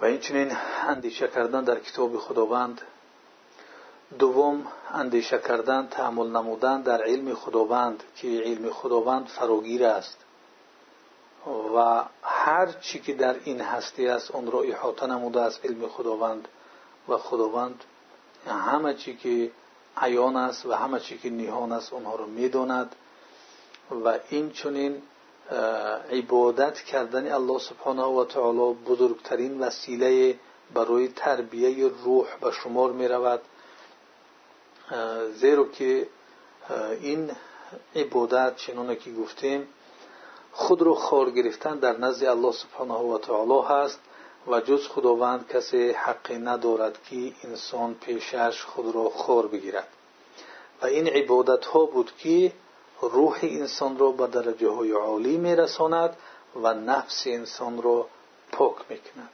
و 0.00 0.04
اینچنین 0.04 0.56
اندیشه 0.88 1.28
کردن 1.28 1.64
در 1.64 1.80
کتاب 1.80 2.18
خداوند. 2.18 2.80
دوم 4.18 4.66
اندیشه 4.94 5.38
کردن 5.38 5.86
تحمل 5.86 6.26
نمودن 6.26 6.82
در 6.82 7.02
علم 7.02 7.34
خداوند 7.34 8.02
که 8.16 8.42
علم 8.44 8.70
خداوند 8.70 9.26
فراگیر 9.26 9.84
است. 9.84 10.25
و 11.46 12.04
هر 12.22 12.72
چی 12.72 12.98
که 12.98 13.14
در 13.14 13.36
این 13.44 13.60
هستی 13.60 14.08
است 14.08 14.30
آن 14.30 14.50
را 14.50 14.60
احاطه 14.60 15.06
نموده 15.06 15.40
است 15.40 15.64
علم 15.64 15.88
خداوند 15.88 16.48
و 17.08 17.16
خداوند 17.16 17.84
همه 18.46 18.94
چی 18.94 19.16
که 19.16 19.50
عیان 19.96 20.36
است 20.36 20.66
و 20.66 20.72
همه 20.72 21.00
چی 21.00 21.18
که 21.18 21.30
نیهان 21.30 21.72
است 21.72 21.92
آنها 21.92 22.14
را 22.14 22.26
می‌داند 22.26 22.96
و 24.04 24.18
این 24.28 24.50
چنین 24.50 25.02
عبادت 26.10 26.80
کردن 26.80 27.32
الله 27.32 27.58
سبحانه 27.58 28.02
و 28.02 28.24
تعالی 28.24 28.74
بزرگترین 28.74 29.60
وسیله 29.60 30.38
برای 30.74 31.08
تربیه 31.08 31.88
روح 32.04 32.26
به 32.40 32.50
شمار 32.50 32.92
می 32.92 33.08
رود 33.08 33.40
زیرا 35.34 35.64
که 35.64 36.08
این 37.00 37.30
عبادت 37.96 38.56
چنانه 38.56 38.96
که 38.96 39.12
گفتیم 39.12 39.68
خود 40.58 40.82
رو 40.82 40.94
خار 40.94 41.30
گرفتن 41.30 41.78
در 41.78 41.98
نزد 41.98 42.24
الله 42.24 42.52
سبحانه 42.52 42.94
و 42.94 43.18
تعالی 43.18 43.66
هست 43.68 44.00
و 44.46 44.60
جز 44.60 44.88
خداوند 44.88 45.48
کسی 45.48 45.90
حقی 45.90 46.38
ندارد 46.38 46.98
که 47.10 47.32
انسان 47.44 47.94
پیشش 47.94 48.62
خود 48.62 48.94
را 48.94 49.10
خار 49.10 49.46
بگیرد. 49.46 49.88
و 50.82 50.86
این 50.86 51.06
عبادت 51.06 51.64
ها 51.64 51.84
بود 51.84 52.12
که 52.18 52.52
روح 53.00 53.38
انسان 53.42 53.98
را 53.98 54.10
به 54.10 54.26
درجه 54.26 54.94
عالی 54.94 55.36
می 55.36 55.56
رساند 55.56 56.16
و 56.62 56.74
نفس 56.74 57.26
انسان 57.26 57.82
را 57.82 58.06
پاک 58.52 58.76
می 58.88 58.98
کند 58.98 59.30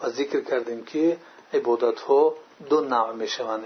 و 0.00 0.10
ذکر 0.10 0.40
کردیم 0.40 0.84
که 0.84 1.18
عبادت 1.54 2.00
ها 2.00 2.34
دو 2.68 2.80
نوع 2.80 3.12
می 3.12 3.28
شوند 3.28 3.64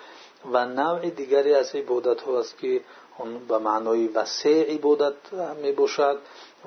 و 0.53 0.67
نوع 0.67 1.11
دیگری 1.11 1.55
از 1.55 1.75
عبادت 1.75 2.21
ها 2.21 2.39
است 2.39 2.59
که 2.59 2.81
اون 3.19 3.39
به 3.39 3.59
معنای 3.59 4.09
وسیع 4.09 4.75
عبادت 4.75 5.15
می 5.63 5.73
باشد 5.73 6.19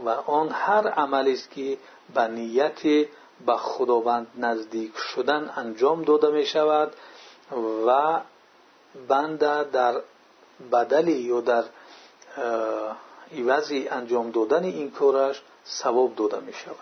و 0.05 0.09
آن 0.09 0.49
هر 0.49 0.87
عملی 0.87 1.33
است 1.33 1.51
که 1.51 1.77
به 2.13 2.27
نیت 2.27 3.07
به 3.45 3.55
خداوند 3.57 4.27
نزدیک 4.37 4.97
شدن 4.97 5.53
انجام 5.57 6.03
داده 6.03 6.29
می 6.29 6.45
شود 6.45 6.93
و 7.87 8.19
بنده 9.07 9.63
در 9.63 10.01
بدلی 10.71 11.11
یا 11.11 11.41
در 11.41 11.63
عوضی 13.37 13.87
انجام 13.87 14.31
دادن 14.31 14.63
این 14.63 14.91
کارش 14.91 15.41
ثواب 15.67 16.15
داده 16.15 16.39
می 16.39 16.53
شود. 16.53 16.75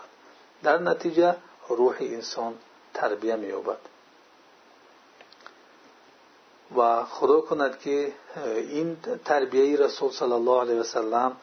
در 0.62 0.78
نتیجه 0.78 1.36
روح 1.68 1.96
انسان 2.00 2.54
این 8.56 8.96
تربیه 9.24 9.76
رسول 9.76 10.10
صلی 10.10 10.32
الله 10.32 10.60
علیه 10.60 10.80
و 10.80 10.82
سلم 10.82 11.36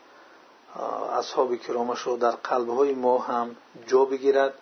اصحاب 1.13 1.55
کرامش 1.55 1.99
رو 1.99 2.17
در 2.17 2.31
قلبهای 2.31 2.93
ما 2.93 3.17
هم 3.17 3.55
جا 3.87 4.05
بگیرد 4.05 4.53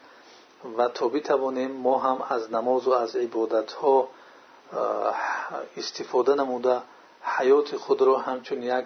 و 0.77 0.87
تا 0.87 1.07
بتوانیم 1.07 1.71
ما 1.71 1.99
هم 1.99 2.21
از 2.29 2.53
نماز 2.53 2.87
و 2.87 2.91
از 2.91 3.15
عبادت 3.15 3.73
ها 3.73 4.07
استفاده 5.77 6.35
نموده 6.35 6.81
حیات 7.21 7.77
خود 7.77 8.01
را 8.01 8.17
همچون 8.17 8.63
یک 8.63 8.85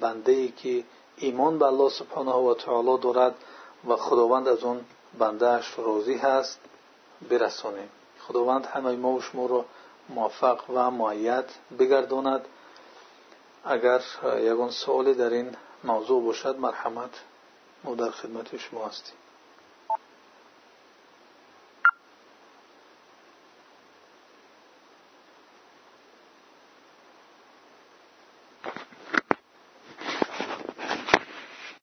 بنده 0.00 0.32
ای 0.32 0.48
که 0.48 0.84
ایمان 1.16 1.58
به 1.58 1.66
الله 1.66 1.90
سبحانه 1.90 2.32
و 2.32 2.54
تعالی 2.54 2.98
دارد 2.98 3.34
و 3.88 3.96
خداوند 3.96 4.48
از 4.48 4.64
اون 4.64 4.84
راضی 5.76 6.14
هست. 6.14 6.60
برسانیم. 7.28 7.88
خداوند 8.20 8.66
همه 8.66 8.96
ما 8.96 9.12
و 9.12 9.20
شما 9.20 9.46
را 9.46 9.64
موفق 10.08 10.70
و 10.70 10.90
معید 10.90 11.44
بگرداند. 11.78 12.44
اگر 13.64 14.00
یگان 14.38 14.70
سوالی 14.70 15.14
در 15.14 15.30
این 15.30 15.56
موضوع 15.84 16.22
باشد 16.22 16.58
مرحمت 16.58 17.10
ما 17.84 17.94
در 17.94 18.10
خدمت 18.10 18.56
شما 18.56 18.86
هستیم. 18.86 19.16